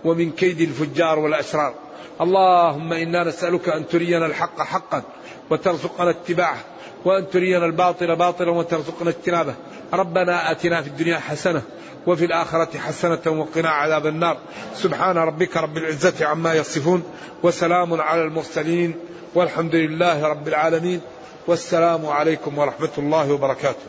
ومن 0.04 0.30
كيد 0.30 0.60
الفجار 0.60 1.18
والأشرار. 1.18 1.74
اللهم 2.20 2.92
إنا 2.92 3.24
نسألك 3.24 3.68
أن 3.68 3.88
ترينا 3.88 4.26
الحق 4.26 4.62
حقا 4.62 5.02
وترزقنا 5.50 6.10
اتباعه 6.10 6.58
وأن 7.04 7.30
ترينا 7.30 7.66
الباطل 7.66 8.16
باطلا 8.16 8.50
وترزقنا 8.50 9.10
اجتنابه. 9.10 9.54
ربنا 9.94 10.50
آتنا 10.50 10.82
في 10.82 10.88
الدنيا 10.88 11.18
حسنة 11.18 11.62
وفي 12.06 12.24
الآخرة 12.24 12.78
حسنة 12.78 13.20
وقنا 13.26 13.70
عذاب 13.70 14.06
النار. 14.06 14.36
سبحان 14.74 15.16
ربك 15.18 15.56
رب 15.56 15.76
العزة 15.76 16.26
عما 16.26 16.54
يصفون 16.54 17.02
وسلام 17.42 18.00
على 18.00 18.22
المرسلين 18.22 18.94
والحمد 19.34 19.74
لله 19.74 20.26
رب 20.26 20.48
العالمين. 20.48 21.00
والسلام 21.46 22.06
عليكم 22.06 22.58
ورحمة 22.58 22.90
الله 22.98 23.32
وبركاته. 23.32 23.86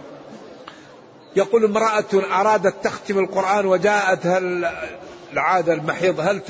يقول 1.35 1.65
امرأة 1.65 2.39
أرادت 2.41 2.83
تختم 2.83 3.19
القرآن 3.19 3.65
وجاءتها 3.65 4.37
العادة 5.33 5.73
المحيض 5.73 6.19
هل 6.19 6.41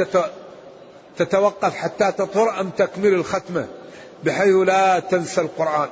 تتوقف 1.17 1.75
حتى 1.75 2.11
تطهر 2.11 2.59
أم 2.59 2.69
تكمل 2.69 3.13
الختمة؟ 3.13 3.67
بحيث 4.23 4.55
لا 4.55 4.99
تنسى 4.99 5.41
القرآن. 5.41 5.89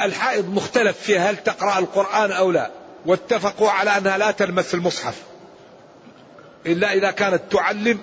الحائض 0.00 0.48
مختلف 0.48 0.98
فيها 0.98 1.30
هل 1.30 1.36
تقرأ 1.36 1.78
القرآن 1.78 2.32
أو 2.32 2.50
لا 2.50 2.70
واتفقوا 3.06 3.70
على 3.70 3.96
أنها 3.96 4.18
لا 4.18 4.30
تلمس 4.30 4.74
المصحف. 4.74 5.22
إلا 6.66 6.92
إذا 6.92 7.10
كانت 7.10 7.42
تعلم 7.50 7.98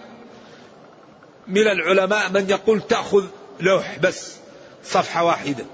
من 1.48 1.68
العلماء 1.68 2.30
من 2.30 2.50
يقول 2.50 2.82
تأخذ 2.82 3.26
لوح 3.60 4.00
بس 4.00 4.34
صفحة 4.84 5.24
واحدة. 5.24 5.66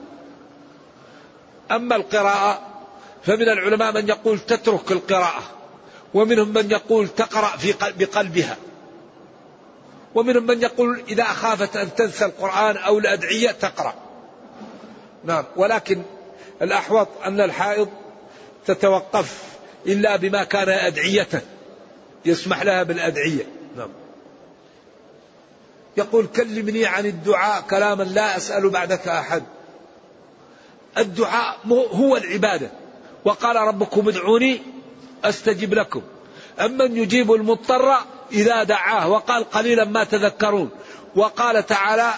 أما 1.71 1.95
القراءة 1.95 2.61
فمن 3.23 3.49
العلماء 3.49 3.93
من 3.93 4.09
يقول 4.09 4.39
تترك 4.39 4.91
القراءة 4.91 5.43
ومنهم 6.13 6.47
من 6.47 6.71
يقول 6.71 7.07
تقرأ 7.07 7.57
في 7.57 7.73
بقلبها. 7.97 8.57
ومنهم 10.15 10.43
من 10.43 10.61
يقول 10.61 11.03
إذا 11.09 11.23
أخافت 11.23 11.77
أن 11.77 11.95
تنسى 11.95 12.25
القرآن 12.25 12.77
أو 12.77 12.97
الأدعية 12.97 13.51
تقرأ. 13.51 14.08
نعم. 15.23 15.43
ولكن 15.55 16.01
الأحوط 16.61 17.07
أن 17.25 17.41
الحائض 17.41 17.89
تتوقف 18.65 19.43
إلا 19.87 20.15
بما 20.15 20.43
كان 20.43 20.69
أدعية 20.69 21.43
يسمح 22.25 22.63
لها 22.63 22.83
بالأدعية. 22.83 23.45
نعم. 23.77 23.89
يقول 25.97 26.27
كلمني 26.27 26.85
عن 26.85 27.05
الدعاء 27.05 27.61
كلاما 27.61 28.03
لا 28.03 28.37
أسأل 28.37 28.69
بعدك 28.69 29.07
أحد. 29.07 29.43
الدعاء 30.97 31.57
هو 31.93 32.17
العبادة. 32.17 32.71
وقال 33.25 33.55
ربكم 33.55 34.07
ادعوني 34.07 34.61
أستجب 35.23 35.73
لكم. 35.73 36.01
أمن 36.59 36.97
يجيب 36.97 37.33
المضطر 37.33 37.97
إذا 38.31 38.63
دعاه. 38.63 39.09
وقال 39.09 39.49
قليلا 39.49 39.85
ما 39.85 40.03
تذكرون. 40.03 40.69
وقال 41.15 41.65
تعالى 41.65 42.13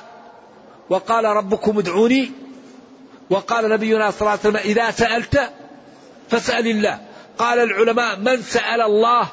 وقال 0.89 1.25
ربكم 1.25 1.77
ادعوني 1.79 2.31
وقال 3.31 3.69
نبينا 3.69 4.11
صلى 4.11 4.21
الله 4.21 4.31
عليه 4.31 4.39
وسلم 4.39 4.55
إذا 4.55 4.91
سألت 4.91 5.49
فاسأل 6.29 6.67
الله. 6.67 6.99
قال 7.37 7.59
العلماء 7.59 8.19
من 8.19 8.41
سأل 8.41 8.81
الله 8.81 9.27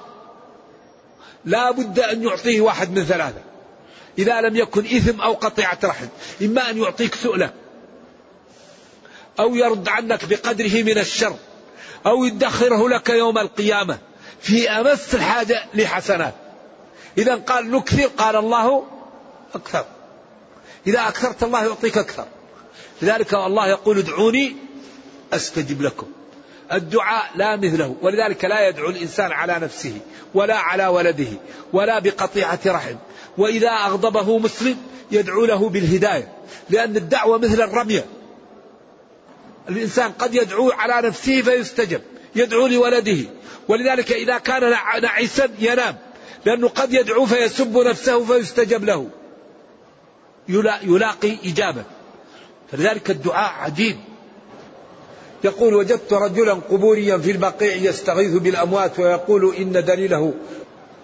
لا 1.44 1.70
بد 1.70 2.00
أن 2.00 2.22
يعطيه 2.22 2.60
واحد 2.60 2.90
من 2.90 3.04
ثلاثة. 3.04 3.40
إذا 4.18 4.40
لم 4.40 4.56
يكن 4.56 4.80
إثم 4.84 5.20
أو 5.20 5.32
قطيعة 5.32 5.78
رحم 5.84 6.06
إما 6.42 6.70
أن 6.70 6.78
يعطيك 6.78 7.14
سؤلة 7.14 7.50
أو 9.40 9.54
يرد 9.54 9.88
عنك 9.88 10.24
بقدره 10.24 10.82
من 10.82 10.98
الشر 10.98 11.36
أو 12.06 12.24
يدخره 12.24 12.88
لك 12.88 13.08
يوم 13.08 13.38
القيامة 13.38 13.98
في 14.40 14.70
أمس 14.70 15.14
الحاجة 15.14 15.66
لحسنات. 15.74 16.34
إذا 17.18 17.34
قال 17.34 17.70
نكثر. 17.70 18.06
قال 18.06 18.36
الله 18.36 18.84
أكثر. 19.54 19.84
إذا 20.86 21.08
أكثرت 21.08 21.42
الله 21.42 21.66
يعطيك 21.66 21.98
أكثر. 21.98 22.26
لذلك 23.02 23.34
الله 23.34 23.68
يقول 23.68 23.98
ادعوني 23.98 24.56
أستجب 25.32 25.82
لكم. 25.82 26.06
الدعاء 26.72 27.30
لا 27.34 27.56
مثله 27.56 27.96
ولذلك 28.02 28.44
لا 28.44 28.68
يدعو 28.68 28.90
الإنسان 28.90 29.32
على 29.32 29.58
نفسه 29.62 29.98
ولا 30.34 30.56
على 30.56 30.86
ولده 30.86 31.28
ولا 31.72 31.98
بقطيعة 31.98 32.58
رحم. 32.66 32.96
وإذا 33.38 33.70
أغضبه 33.70 34.38
مسلم 34.38 34.76
يدعو 35.10 35.44
له 35.44 35.68
بالهداية 35.68 36.32
لأن 36.70 36.96
الدعوة 36.96 37.38
مثل 37.38 37.62
الرمية. 37.62 38.04
الإنسان 39.68 40.12
قد 40.12 40.34
يدعو 40.34 40.70
على 40.70 41.08
نفسه 41.08 41.42
فيستجب 41.42 42.00
يدعو 42.34 42.66
لولده. 42.66 43.18
ولذلك 43.68 44.12
إذا 44.12 44.38
كان 44.38 44.70
نعيسا 45.02 45.48
ينام 45.58 45.96
لأنه 46.44 46.68
قد 46.68 46.92
يدعو 46.92 47.26
فيسب 47.26 47.78
نفسه 47.78 48.24
فيستجب 48.24 48.84
له. 48.84 49.08
يلاقي 50.82 51.36
إجابة. 51.44 51.84
فلذلك 52.72 53.10
الدعاء 53.10 53.52
عجيب. 53.62 53.96
يقول 55.44 55.74
وجدت 55.74 56.12
رجلا 56.12 56.52
قبوريا 56.52 57.18
في 57.18 57.30
البقيع 57.30 57.74
يستغيث 57.74 58.32
بالأموات 58.32 58.98
ويقول 58.98 59.54
إن 59.54 59.72
دليله 59.72 60.34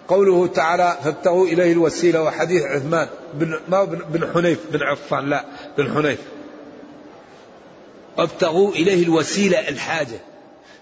قوله 0.07 0.47
تعالى 0.47 0.97
فابتغوا 1.03 1.47
إليه 1.47 1.71
الوسيلة 1.71 2.23
وحديث 2.23 2.63
عثمان 2.63 3.07
بن 3.33 3.59
ما 3.69 3.83
بن 3.83 4.31
حنيف 4.33 4.59
بن 4.71 4.83
عفان؟ 4.83 5.29
لا 5.29 5.45
بن 5.77 5.93
حنيف. 5.93 6.19
وابتغوا 8.17 8.71
إليه 8.71 9.03
الوسيلة 9.03 9.69
الحاجة. 9.69 10.19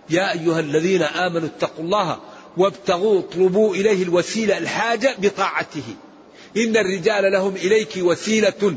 يا 0.10 0.32
أيها 0.32 0.60
الذين 0.60 1.04
آمنوا 1.04 1.48
اتقوا 1.58 1.86
الله 1.86 2.20
وابتغوا 2.58 3.20
اطلبوا 3.20 3.76
إليه 3.76 4.04
الوسيلة 4.04 4.58
الحاجة 4.58 5.16
بطاعته. 5.20 5.96
إن 6.58 6.78
الرجال 6.78 7.32
لهم 7.32 7.56
إليك 7.56 7.92
وسيلة 7.98 8.76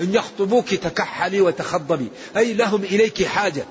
إن 0.00 0.14
يخطبوك 0.14 0.74
تكحلي 0.74 1.40
وتخضبي. 1.40 2.08
أي 2.36 2.54
لهم 2.54 2.84
إليك 2.84 3.24
حاجة. 3.24 3.64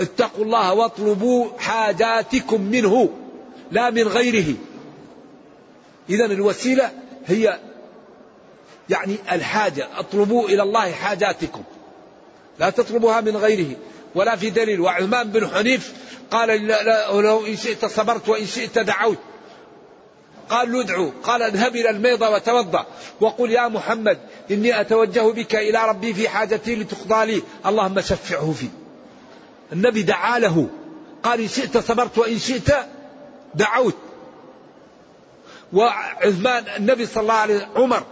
اتقوا 0.00 0.44
الله 0.44 0.74
واطلبوا 0.74 1.58
حاجاتكم 1.58 2.60
منه 2.60 3.08
لا 3.70 3.90
من 3.90 4.02
غيره. 4.02 4.54
إذا 6.10 6.24
الوسيلة 6.24 6.90
هي 7.26 7.60
يعني 8.88 9.16
الحاجة. 9.32 9.88
اطلبوا 9.96 10.48
إلى 10.48 10.62
الله 10.62 10.92
حاجاتكم. 10.92 11.62
لا 12.58 12.70
تطلبوها 12.70 13.20
من 13.20 13.36
غيره. 13.36 13.76
ولا 14.14 14.36
في 14.36 14.50
دليل. 14.50 14.80
وعثمان 14.80 15.30
بن 15.30 15.48
حنيف 15.48 15.92
قال 16.30 16.66
لو 17.22 17.46
إن 17.46 17.56
شئت 17.56 17.84
صبرت 17.84 18.28
وإن 18.28 18.46
شئت 18.46 18.78
دعوت. 18.78 19.18
قال 20.50 20.72
له 20.72 20.80
ادعو. 20.80 21.12
قال 21.22 21.42
اذهب 21.42 21.76
إلى 21.76 21.90
الميضة 21.90 22.30
وتوضأ. 22.30 22.86
وقل 23.20 23.50
يا 23.50 23.68
محمد 23.68 24.18
إني 24.50 24.80
أتوجه 24.80 25.32
بك 25.32 25.54
إلى 25.54 25.88
ربي 25.88 26.14
في 26.14 26.28
حاجتي 26.28 26.76
لتقضى 26.76 27.26
لي. 27.26 27.42
اللهم 27.66 28.00
شفعه 28.00 28.52
في. 28.52 28.68
النبي 29.72 30.02
دعا 30.02 30.38
له. 30.38 30.68
قال 31.22 31.40
إن 31.40 31.48
شئت 31.48 31.78
صبرت 31.78 32.18
وإن 32.18 32.38
شئت 32.38 32.74
دعوت. 33.54 33.96
وعثمان 35.72 36.64
النبي 36.76 37.06
صلى 37.06 37.22
الله 37.22 37.34
عليه 37.34 37.56
وسلم 37.56 37.70
عمر 37.76 38.02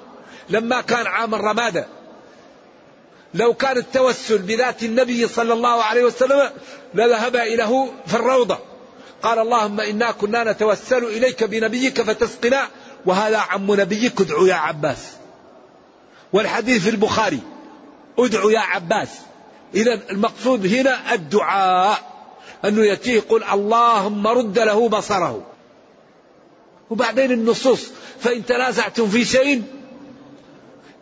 لما 0.49 0.80
كان 0.80 1.07
عام 1.07 1.35
الرمادة. 1.35 1.87
لو 3.35 3.55
كان 3.55 3.76
التوسل 3.76 4.39
بذات 4.39 4.82
النبي 4.82 5.28
صلى 5.28 5.53
الله 5.53 5.82
عليه 5.82 6.05
وسلم 6.05 6.51
لذهب 6.95 7.37
إليه 7.37 7.93
في 8.07 8.14
الروضة. 8.14 8.59
قال 9.25 9.39
اللهم 9.39 9.81
إنا 9.81 10.11
كنا 10.11 10.53
نتوسل 10.53 11.05
إليك 11.05 11.45
بنبيك 11.45 12.03
فتسقنا 12.03 12.68
وهذا 13.07 13.39
عم 13.39 13.75
نبيك 13.75 14.20
ادعو 14.20 14.47
يا 14.47 14.55
عباس. 14.55 14.99
والحديث 16.33 16.83
في 16.83 16.91
البخاري 16.91 17.41
ادعو 18.18 18.51
يا 18.51 18.61
عباس. 18.61 19.09
إذا 19.75 20.01
المقصود 20.11 20.66
هنا 20.66 21.14
الدعاء 21.14 21.99
أنه 22.64 22.85
يأتيه 22.85 23.12
يقول 23.12 23.45
اللهم 23.45 24.27
رد 24.27 24.59
له 24.59 24.89
بصره. 24.89 25.47
وبعدين 26.91 27.33
النصوص 27.33 27.81
فإن 28.20 28.47
تنازعتم 28.47 29.09
في 29.09 29.25
شيء 29.25 29.62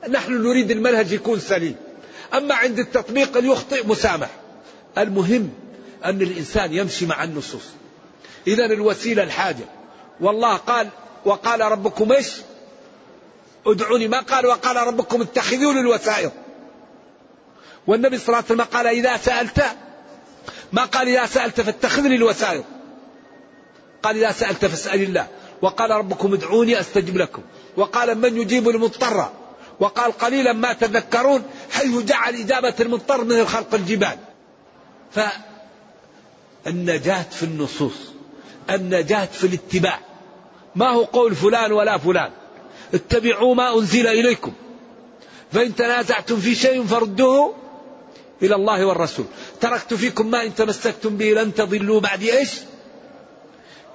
نحن 0.09 0.33
نريد 0.33 0.70
المنهج 0.70 1.12
يكون 1.12 1.41
سليم. 1.41 1.77
أما 2.35 2.55
عند 2.55 2.79
التطبيق 2.79 3.53
يخطئ 3.53 3.87
مسامح. 3.87 4.31
المهم 4.99 5.51
أن 6.05 6.23
الإنسان 6.23 6.75
يمشي 6.75 7.07
مع 7.07 7.25
النصوص. 7.25 7.82
إذا 8.47 8.64
الوسيلة 8.64 9.22
الحاجة. 9.22 9.64
والله 10.20 10.57
قال 10.57 10.88
وقال 11.24 11.61
ربكم 11.61 12.12
إيش؟ 12.12 12.32
ادعوني. 13.66 14.09
ما 14.09 14.20
قال 14.20 14.47
وقال 14.47 14.76
ربكم 14.76 15.22
اتخذوا 15.22 15.72
الوسائل. 15.72 16.30
والنبي 17.86 18.18
صلى 18.18 18.26
الله 18.26 18.36
عليه 18.36 18.47
وسلم 18.47 18.62
قال 18.62 18.86
إذا 18.86 19.16
سألت 19.16 19.64
ما 20.72 20.84
قال 20.84 21.09
إذا 21.09 21.26
سألت 21.26 21.61
فاتخذ 21.61 22.03
لي 22.03 22.16
الوسائل. 22.16 22.64
قال 24.03 24.16
إذا 24.16 24.32
سألت 24.32 24.64
فاسأل 24.64 25.03
الله. 25.03 25.28
وقال 25.62 25.90
ربكم 25.90 26.34
ادعوني 26.34 26.80
أستجب 26.80 27.16
لكم. 27.16 27.43
وقال 27.76 28.18
من 28.18 28.40
يجيب 28.40 28.68
المضطر؟ 28.68 29.30
وقال 29.80 30.12
قليلا 30.12 30.53
ما 30.53 30.72
تذكرون 30.72 31.43
حيث 31.70 32.03
جعل 32.03 32.34
إجابة 32.34 32.74
المضطر 32.80 33.24
من 33.24 33.38
الخلق 33.38 33.74
الجبال. 33.74 34.18
فالنجاة 36.64 37.26
في 37.30 37.43
النصوص. 37.43 38.12
النجاة 38.71 39.25
في 39.25 39.47
الاتباع. 39.47 40.01
ما 40.77 40.89
هو 40.89 41.05
قول 41.05 41.35
فلان 41.35 41.73
ولا 41.73 41.99
فلان. 41.99 42.31
اتبعوا 42.95 43.55
ما 43.55 43.79
أنزل 43.79 44.07
إليكم. 44.07 44.53
فإن 45.53 45.75
تنازعتم 45.75 46.37
في 46.37 46.55
شيء 46.55 46.85
فردوه 46.85 47.55
إلى 48.43 48.55
الله 48.55 48.87
والرسول. 48.87 49.27
تركت 49.61 49.95
فيكم 49.95 50.31
ما 50.31 50.43
إن 50.43 50.55
تمسكتم 50.55 51.17
به 51.17 51.33
لن 51.33 51.55
تضلوا 51.55 52.01
بعد 52.01 52.23
إيش؟ 52.23 52.51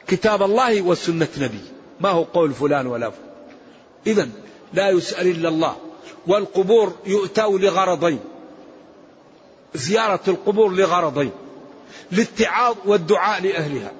كتاب 0.07 0.43
الله 0.43 0.81
وسنة 0.81 1.27
نبي. 1.37 1.61
ما 1.99 2.09
هو 2.09 2.23
قول 2.23 2.53
فلان 2.53 2.87
ولا 2.87 3.09
فلان. 3.09 3.27
إذا 4.07 4.29
لا 4.73 4.89
يسأل 4.89 5.27
إلا 5.27 5.49
الله. 5.49 5.75
والقبور 6.27 6.95
يؤتوا 7.05 7.59
لغرضين. 7.59 8.19
زيارة 9.75 10.19
القبور 10.27 10.71
لغرضين. 10.71 11.31
للاتعاظ 12.11 12.75
والدعاء 12.85 13.41
لأهلها. 13.41 13.91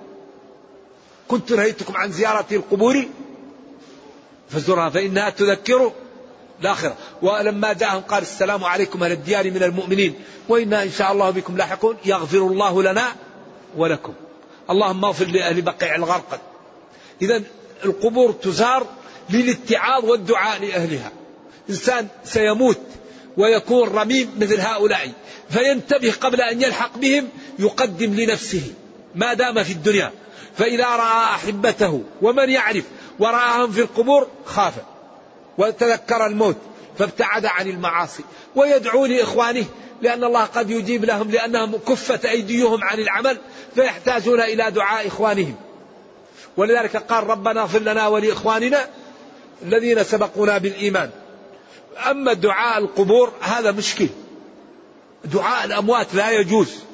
كنت 1.28 1.52
نهيتكم 1.52 1.98
عن 1.98 2.12
زيارة 2.12 2.46
القبور 2.52 3.06
فزورها 4.50 4.90
فإنها 4.90 5.30
تذكر 5.30 5.92
الآخرة. 6.62 6.96
ولما 7.22 7.74
جاءهم 7.74 8.02
قال 8.02 8.22
السلام 8.22 8.64
عليكم 8.64 9.04
أهل 9.04 9.12
الديار 9.12 9.52
من 9.52 9.64
المؤمنين. 9.64 10.14
وإنا 10.50 10.84
إن 10.84 10.92
شاء 10.92 11.12
الله 11.12 11.30
بكم 11.30 11.58
لاحقون. 11.58 11.98
يغفر 12.06 12.38
الله 12.38 12.84
لنا 12.84 13.16
ولكم. 13.78 14.14
اللهم 14.70 15.06
اغفر 15.06 15.26
لأهل 15.26 15.62
بقيع 15.62 15.96
الغرقد 15.96 16.40
إذا 17.22 17.44
القبور 17.86 18.32
تزار 18.32 18.88
للاتعاظ 19.30 20.06
والدعاء 20.06 20.62
لأهلها. 20.62 21.12
إنسان 21.70 22.08
سيموت 22.24 22.80
ويكون 23.38 23.90
رميم 23.90 24.32
مثل 24.40 24.60
هؤلاء. 24.60 25.12
فينتبه 25.50 26.14
قبل 26.22 26.42
أن 26.42 26.62
يلحق 26.62 26.98
بهم 26.98 27.30
يقدم 27.60 28.14
لنفسه. 28.14 28.74
ما 29.16 29.34
دام 29.34 29.64
في 29.64 29.74
الدنيا. 29.74 30.12
فإذا 30.58 30.86
رأى 30.86 31.24
أحبته 31.36 32.04
ومن 32.22 32.50
يعرف 32.50 32.84
ورآهم 33.20 33.72
في 33.72 33.82
القبور 33.82 34.28
خاف 34.46 34.74
وتذكر 35.58 36.26
الموت 36.26 36.58
فابتعد 37.00 37.46
عن 37.46 37.68
المعاصي 37.68 38.24
ويدعو 38.56 39.06
لإخوانه 39.06 39.66
لأن 40.02 40.24
الله 40.24 40.44
قد 40.44 40.70
يجيب 40.70 41.06
لهم 41.06 41.32
لأنهم 41.32 41.78
كفت 41.88 42.26
أيديهم 42.26 42.84
عن 42.84 43.00
العمل 43.00 43.38
فيحتاجون 43.76 44.42
إلى 44.42 44.72
دعاء 44.72 45.08
إخوانهم. 45.08 45.56
ولذلك 46.58 46.98
قال 46.98 47.28
ربنا 47.28 47.62
اغفر 47.62 47.80
لنا 47.80 48.08
ولإخواننا 48.08 48.88
الذين 49.64 50.04
سبقونا 50.04 50.58
بالإيمان. 50.58 51.10
أما 52.10 52.34
دعاء 52.34 52.78
القبور 52.78 53.32
هذا 53.42 53.72
مشكل. 53.72 54.08
دعاء 55.26 55.66
الأموات 55.66 56.08
لا 56.14 56.32
يجوز. 56.32 56.87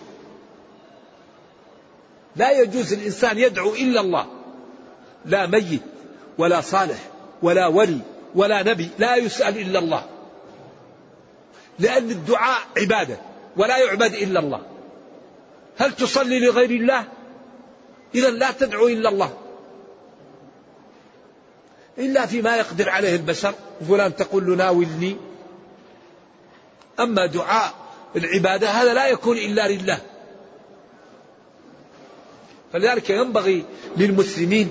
لا 2.36 2.52
يجوز 2.52 2.94
الإنسان 2.94 3.40
يدعو 3.40 3.74
إلا 3.74 4.02
الله. 4.02 4.26
لا 5.26 5.46
ميت 5.46 5.82
ولا 6.38 6.62
صالح 6.62 6.98
ولا 7.42 7.68
ولي 7.68 8.00
ولا 8.36 8.64
نبي 8.64 8.90
لا 9.00 9.16
يسأل 9.16 9.58
إلا 9.58 9.80
الله. 9.80 10.06
لأن 11.80 12.12
الدعاء 12.12 12.62
عبادة 12.78 13.18
ولا 13.58 13.78
يعبد 13.78 14.14
إلا 14.14 14.40
الله. 14.40 14.62
هل 15.78 15.92
تصلي 15.92 16.40
لغير 16.40 16.70
الله؟ 16.70 17.04
إذا 18.16 18.30
لا 18.30 18.52
تدعو 18.52 18.88
إلا 18.88 19.10
الله. 19.10 19.38
إلا 21.98 22.26
فيما 22.26 22.56
يقدر 22.56 22.90
عليه 22.90 23.16
البشر. 23.16 23.54
فلان 23.88 24.16
تقول 24.16 24.46
له 24.46 24.56
ناولني. 24.56 25.18
أما 27.00 27.26
دعاء 27.26 27.74
العبادة 28.16 28.70
هذا 28.70 28.94
لا 28.94 29.08
يكون 29.08 29.38
إلا 29.38 29.68
لله. 29.68 30.00
فلذلك 32.74 33.10
ينبغي 33.10 33.66
للمسلمين 33.98 34.70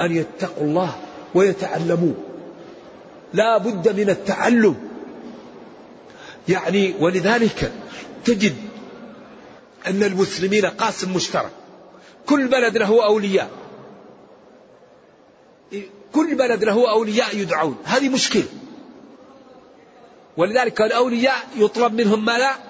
أن 0.00 0.16
يتقوا 0.16 0.64
الله 0.64 0.96
ويتعلموا 1.34 2.12
لا 3.32 3.58
بد 3.58 4.00
من 4.00 4.10
التعلم. 4.10 4.76
يعني 6.48 6.94
ولذلك 7.00 7.72
تجد 8.24 8.54
أن 9.86 10.02
المسلمين 10.02 10.66
قاسم 10.66 11.14
مشترك. 11.16 11.50
كل 12.26 12.48
بلد 12.48 12.78
له 12.78 13.04
أولياء. 13.04 13.50
كل 16.12 16.34
بلد 16.34 16.64
له 16.64 16.90
أولياء 16.90 17.36
يدعون. 17.36 17.76
هذه 17.84 18.08
مشكلة. 18.08 18.48
ولذلك 20.36 20.82
الأولياء 20.82 21.48
يطلب 21.56 21.94
منهم 21.94 22.24
ما 22.24 22.38
لا 22.38 22.65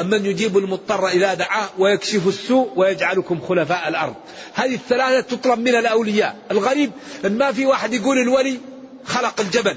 أمن 0.00 0.26
يجيب 0.26 0.58
المضطر 0.58 1.08
إذا 1.08 1.34
دعاه 1.34 1.68
ويكشف 1.78 2.28
السوء 2.28 2.70
ويجعلكم 2.76 3.40
خلفاء 3.48 3.88
الأرض. 3.88 4.14
هذه 4.54 4.74
الثلاثة 4.74 5.36
تطلب 5.36 5.58
من 5.58 5.74
الأولياء. 5.74 6.36
الغريب 6.50 6.90
أن 7.24 7.38
ما 7.38 7.52
في 7.52 7.66
واحد 7.66 7.92
يقول 7.94 8.18
الولي 8.18 8.60
خلق 9.04 9.40
الجبل 9.40 9.76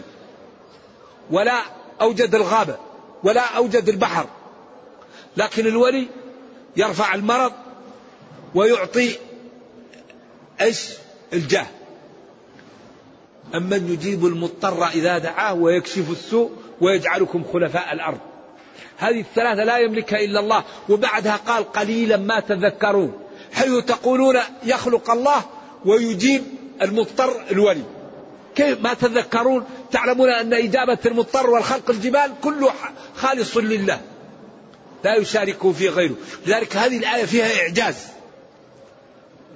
ولا 1.31 1.61
أوجد 2.01 2.35
الغابة 2.35 2.77
ولا 3.23 3.41
أوجد 3.41 3.89
البحر. 3.89 4.27
لكن 5.37 5.67
الولي 5.67 6.07
يرفع 6.77 7.15
المرض 7.15 7.53
ويعطي 8.55 9.15
إيش؟ 10.61 10.89
الجاه. 11.33 11.67
أمن 13.55 13.93
يجيب 13.93 14.25
المضطر 14.25 14.87
إذا 14.87 15.17
دعاه 15.17 15.53
ويكشف 15.53 16.11
السوء 16.11 16.51
ويجعلكم 16.81 17.43
خلفاء 17.53 17.93
الأرض. 17.93 18.19
هذه 19.03 19.19
الثلاثة 19.19 19.63
لا 19.63 19.77
يملكها 19.77 20.19
إلا 20.19 20.39
الله. 20.39 20.63
وبعدها 20.89 21.35
قال 21.35 21.71
قليلا 21.71 22.17
ما 22.17 22.39
تذكرون 22.39 23.13
حيث 23.53 23.83
تقولون 23.85 24.37
يخلق 24.63 25.11
الله 25.11 25.45
ويجيب 25.85 26.43
المضطر 26.81 27.41
الولي. 27.51 27.83
كيف 28.55 28.81
ما 28.81 28.93
تذكرون؟ 28.93 29.65
تعلمون 29.91 30.29
أن 30.29 30.53
إجابة 30.53 30.97
المضطر 31.05 31.49
والخلق 31.49 31.89
الجبال 31.89 32.31
كله 32.43 32.73
خالص 33.15 33.57
لله. 33.57 34.01
لا 35.03 35.15
يشاركه 35.15 35.71
في 35.71 35.89
غيره. 35.89 36.15
لذلك 36.45 36.75
هذه 36.77 36.97
الآية 36.97 37.25
فيها 37.25 37.61
إعجاز. 37.61 37.95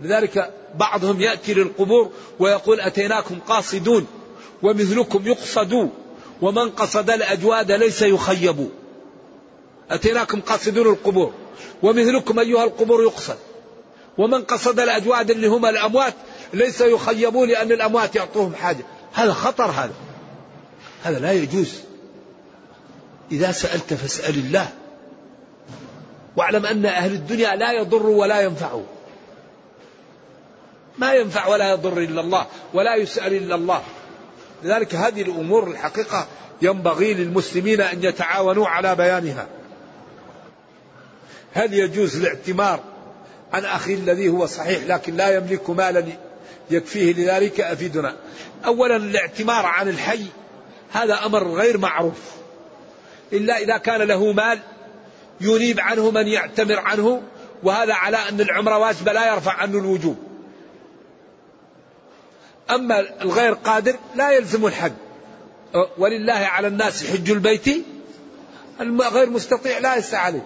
لذلك 0.02 0.54
بعضهم 0.76 1.22
يأتي 1.22 1.54
للقبور 1.54 2.12
ويقول 2.40 2.80
أتيناكم 2.80 3.40
قاصدون 3.48 4.08
ومثلكم 4.64 5.28
يقصد 5.28 5.90
ومن 6.42 6.70
قصد 6.70 7.10
الأجواد 7.10 7.72
ليس 7.72 8.02
يخيب 8.02 8.70
أتيناكم 9.92 10.42
قاصدون 10.42 10.88
القبور 10.88 11.34
ومثلكم 11.84 12.40
أيها 12.40 12.64
القبور 12.64 13.04
يقصد. 13.04 13.38
ومن 14.18 14.44
قصد 14.44 14.80
الأجواد 14.80 15.32
اللي 15.32 15.48
هم 15.48 15.66
الأموات 15.66 16.14
ليس 16.54 16.82
يخيبون 16.82 17.50
لأن 17.50 17.72
الأموات 17.72 18.16
يعطوهم 18.16 18.56
حاجة. 18.56 18.86
هذا 19.14 19.34
خطر 19.34 19.66
هذا. 19.66 19.94
هذا 21.04 21.20
لا 21.20 21.32
يجوز. 21.32 21.74
إذا 23.32 23.52
سألت 23.52 23.94
فاسأل 23.94 24.36
الله. 24.38 24.70
واعلم 26.36 26.66
أن 26.66 26.86
أهل 26.86 27.14
الدنيا 27.14 27.56
لا 27.56 27.72
يضر 27.72 28.06
ولا 28.06 28.42
ينفع 28.42 28.80
ما 30.98 31.14
ينفع 31.14 31.48
ولا 31.48 31.72
يضر 31.72 31.98
إلا 31.98 32.22
الله 32.22 32.46
ولا 32.74 32.96
يسأل 32.96 33.34
إلا 33.34 33.56
الله. 33.56 33.84
لذلك 34.64 34.96
هذه 34.96 35.22
الأمور 35.22 35.68
الحقيقة 35.68 36.28
ينبغي 36.62 37.14
للمسلمين 37.14 37.82
أن 37.82 38.04
يتعاونوا 38.04 38.68
على 38.68 38.96
بيانها. 38.96 39.48
هل 41.54 41.74
يجوز 41.74 42.16
الاعتمار 42.16 42.80
عن 43.54 43.66
أخي 43.66 43.94
الذي 43.94 44.30
هو 44.30 44.46
صحيح 44.46 44.84
لكن 44.84 45.16
لا 45.16 45.36
يملك 45.36 45.70
مالا 45.70 46.06
يكفيه 46.72 47.14
لذلك 47.14 47.62
أفيدنا؟ 47.62 48.16
أولا 48.66 48.96
الاعتمار 48.96 49.66
عن 49.66 49.90
الحي 49.90 50.26
هذا 50.92 51.26
أمر 51.26 51.48
غير 51.48 51.78
معروف. 51.78 52.22
إلا 53.34 53.58
إذا 53.58 53.78
كان 53.78 54.02
له 54.02 54.32
مال 54.32 54.60
ينيب 55.42 55.80
عنه 55.80 56.12
من 56.12 56.28
يعتمر 56.28 56.80
عنه 56.80 57.22
وهذا 57.64 57.94
على 57.94 58.18
أن 58.18 58.42
العمرة 58.42 58.78
واجبة 58.78 59.14
لا 59.14 59.34
يرفع 59.34 59.54
عنه 59.54 59.78
الوجوب. 59.78 60.18
أما 62.72 63.22
الغير 63.22 63.54
قادر 63.54 63.96
لا 64.16 64.32
يلزم 64.32 64.66
الحج. 64.66 64.94
ولله 65.98 66.34
على 66.34 66.68
الناس 66.68 67.12
حج 67.12 67.32
البيت 67.32 67.86
غير 69.14 69.30
مستطيع 69.30 69.78
لا 69.78 69.96
يسعى 69.96 70.22
عليه 70.22 70.46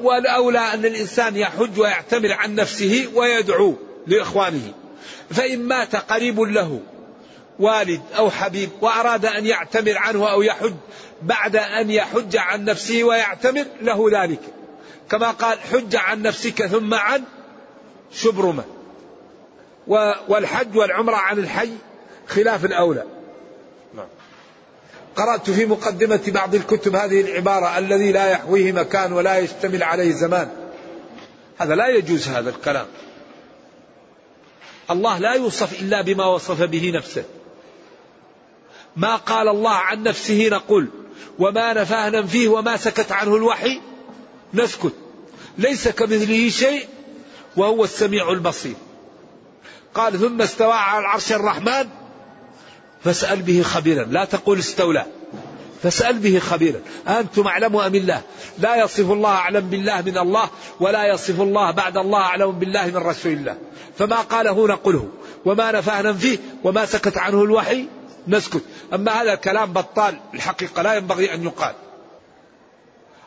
والأولى 0.00 0.58
أن 0.58 0.84
الإنسان 0.84 1.36
يحج 1.36 1.80
ويعتمر 1.80 2.32
عن 2.32 2.54
نفسه 2.54 3.08
ويدعو 3.14 3.76
لإخوانه. 4.06 4.72
فإن 5.30 5.58
مات 5.58 5.96
قريب 5.96 6.40
له 6.40 6.80
والد 7.58 8.00
أو 8.16 8.30
حبيب 8.30 8.70
وأراد 8.80 9.26
أن 9.26 9.46
يعتمر 9.46 9.98
عنه 9.98 10.32
أو 10.32 10.42
يحج 10.42 10.74
بعد 11.22 11.56
أن 11.56 11.90
يحج 11.90 12.36
عن 12.36 12.64
نفسه 12.64 13.04
ويعتمر 13.04 13.64
له 13.82 14.22
ذلك. 14.22 14.40
كما 15.10 15.30
قال 15.30 15.58
حج 15.60 15.96
عن 15.96 16.22
نفسك 16.22 16.66
ثم 16.66 16.94
عن 16.94 17.22
شبرمة. 18.12 18.64
والحج 20.28 20.76
والعمرة 20.76 21.16
عن 21.16 21.38
الحي 21.38 21.72
خلاف 22.26 22.64
الأولى. 22.64 23.04
قرأت 25.16 25.50
في 25.50 25.66
مقدمة 25.66 26.22
بعض 26.28 26.54
الكتب 26.54 26.96
هذه 26.96 27.20
العبارة 27.20 27.78
الذي 27.78 28.12
لا 28.12 28.30
يحويه 28.30 28.72
مكان 28.72 29.12
ولا 29.12 29.38
يشتمل 29.38 29.82
عليه 29.82 30.12
زمان. 30.12 30.50
هذا 31.58 31.74
لا 31.74 31.88
يجوز 31.88 32.28
هذا 32.28 32.50
الكلام. 32.50 32.86
الله 34.90 35.18
لا 35.18 35.32
يوصف 35.32 35.80
إلا 35.82 36.02
بما 36.02 36.26
وصف 36.26 36.62
به 36.62 36.92
نفسه. 36.94 37.24
ما 38.96 39.16
قال 39.16 39.48
الله 39.48 39.70
عن 39.70 40.02
نفسه 40.02 40.48
نقول 40.48 40.88
وما 41.38 41.72
نفاه 41.72 42.10
ننفيه 42.10 42.48
وما 42.48 42.76
سكت 42.76 43.12
عنه 43.12 43.36
الوحي 43.36 43.80
نسكت. 44.54 44.92
ليس 45.58 45.88
كمثله 45.88 46.48
شيء 46.48 46.88
وهو 47.56 47.84
السميع 47.84 48.30
البصير. 48.30 48.74
قال 49.94 50.20
ثم 50.20 50.42
استوى 50.42 50.72
على 50.72 51.00
العرش 51.00 51.32
الرحمن 51.32 51.88
فاسأل 53.04 53.42
به 53.42 53.62
خبيرا. 53.62 54.04
لا 54.04 54.24
تقول 54.24 54.58
استولى. 54.58 55.06
فاسأل 55.82 56.18
به 56.18 56.38
خبيرا. 56.38 56.80
أنتم 57.08 57.46
أعلم 57.46 57.76
أم 57.76 57.94
الله؟ 57.94 58.22
لا 58.58 58.84
يصف 58.84 59.10
الله 59.10 59.30
أعلم 59.30 59.60
بالله 59.60 60.00
من 60.00 60.18
الله 60.18 60.50
ولا 60.80 61.14
يصف 61.14 61.40
الله 61.40 61.70
بعد 61.70 61.96
الله 61.96 62.18
أعلم 62.18 62.52
بالله 62.52 62.86
من 62.86 62.96
رسول 62.96 63.32
الله. 63.32 63.56
فما 63.98 64.16
قاله 64.16 64.68
نقله 64.68 65.08
وما 65.44 65.72
نفاه 65.72 66.02
ننفيه 66.02 66.38
وما 66.64 66.86
سكت 66.86 67.18
عنه 67.18 67.42
الوحي 67.42 67.86
نسكت. 68.28 68.62
أما 68.94 69.22
هذا 69.22 69.32
الكلام 69.32 69.72
بطال. 69.72 70.18
الحقيقة 70.34 70.82
لا 70.82 70.94
ينبغي 70.94 71.34
أن 71.34 71.44
يقال. 71.44 71.74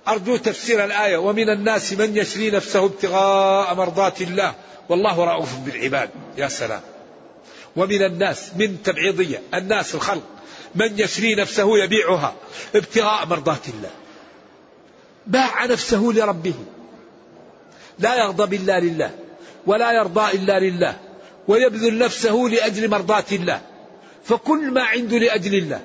أرجو 0.07 0.37
تفسير 0.37 0.85
الآية. 0.85 1.17
ومن 1.17 1.49
الناس 1.49 1.93
من 1.93 2.17
يشري 2.17 2.51
نفسه 2.51 2.85
ابتغاء 2.85 3.75
مرضات 3.75 4.21
الله. 4.21 4.53
والله 4.89 5.25
رؤوف 5.25 5.55
بالعباد. 5.65 6.09
يا 6.37 6.47
سلام. 6.47 6.81
ومن 7.75 8.03
الناس 8.03 8.51
من 8.55 8.83
تبعيضية 8.83 9.41
الناس 9.53 9.95
الخلق. 9.95 10.23
من 10.75 10.99
يشري 10.99 11.35
نفسه 11.35 11.77
يبيعها 11.77 12.35
ابتغاء 12.75 13.25
مرضات 13.25 13.69
الله. 13.69 13.89
باع 15.27 15.65
نفسه 15.65 16.11
لربه. 16.15 16.53
لا 17.99 18.15
يغضب 18.15 18.53
إلا 18.53 18.79
لله 18.79 19.11
ولا 19.65 19.91
يرضى 19.91 20.31
إلا 20.37 20.59
لله 20.59 20.95
ويبذل 21.47 21.97
نفسه 21.97 22.35
لأجل 22.51 22.89
مرضات 22.89 23.33
الله. 23.33 23.61
فكل 24.23 24.71
ما 24.71 24.83
عنده 24.83 25.17
لأجل 25.17 25.55
الله 25.55 25.81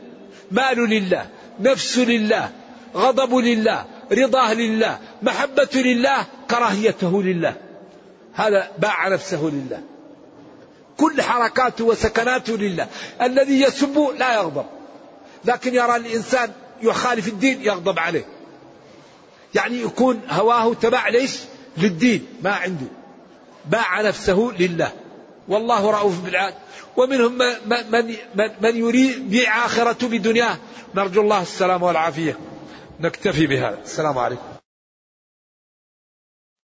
مال 0.51 0.79
لله 0.91 1.27
نفس 1.61 1.99
لله 1.99 2.51
غضب 2.95 3.35
لله 3.35 3.85
رضاه 4.13 4.55
لله 4.55 4.99
محبة 5.23 5.69
لله 5.75 6.27
كراهيته 6.51 7.23
لله. 7.23 7.55
هذا 8.35 8.71
باع 8.79 9.09
نفسه 9.09 9.51
لله. 9.53 9.83
كل 11.01 11.23
حركاته 11.23 11.85
وسكناته 11.85 12.57
لله. 12.57 12.87
الذي 13.23 13.61
يسب 13.61 14.15
لا 14.19 14.35
يغضب. 14.35 14.67
لكن 15.45 15.75
يرى 15.75 15.97
الإنسان 15.97 16.51
يخالف 16.83 17.29
الدين 17.29 17.63
يغضب 17.63 17.99
عليه. 17.99 18.25
يعني 19.55 19.83
يكون 19.83 20.21
هواه 20.31 20.75
تبع 20.75 21.09
ليش؟ 21.09 21.39
للدين 21.77 22.27
ما 22.43 22.51
عنده. 22.51 22.87
باع 23.67 24.01
نفسه 24.01 24.53
لله. 24.59 24.93
والله 25.49 25.91
رؤوف 25.91 26.21
بالعاد 26.21 26.55
ومنهم 26.97 27.39
من, 27.39 27.55
من, 28.35 28.51
من 28.61 28.77
يريد 28.77 29.31
بيع 29.31 29.67
آخرته 29.67 30.09
بدنياه. 30.09 30.57
نرجو 30.95 31.21
الله 31.21 31.43
السلام 31.43 31.83
والعافية. 31.83 32.39
نكتفي 33.01 33.47
بهذا. 33.47 33.79
السلام 33.85 34.19
عليكم. 34.19 34.50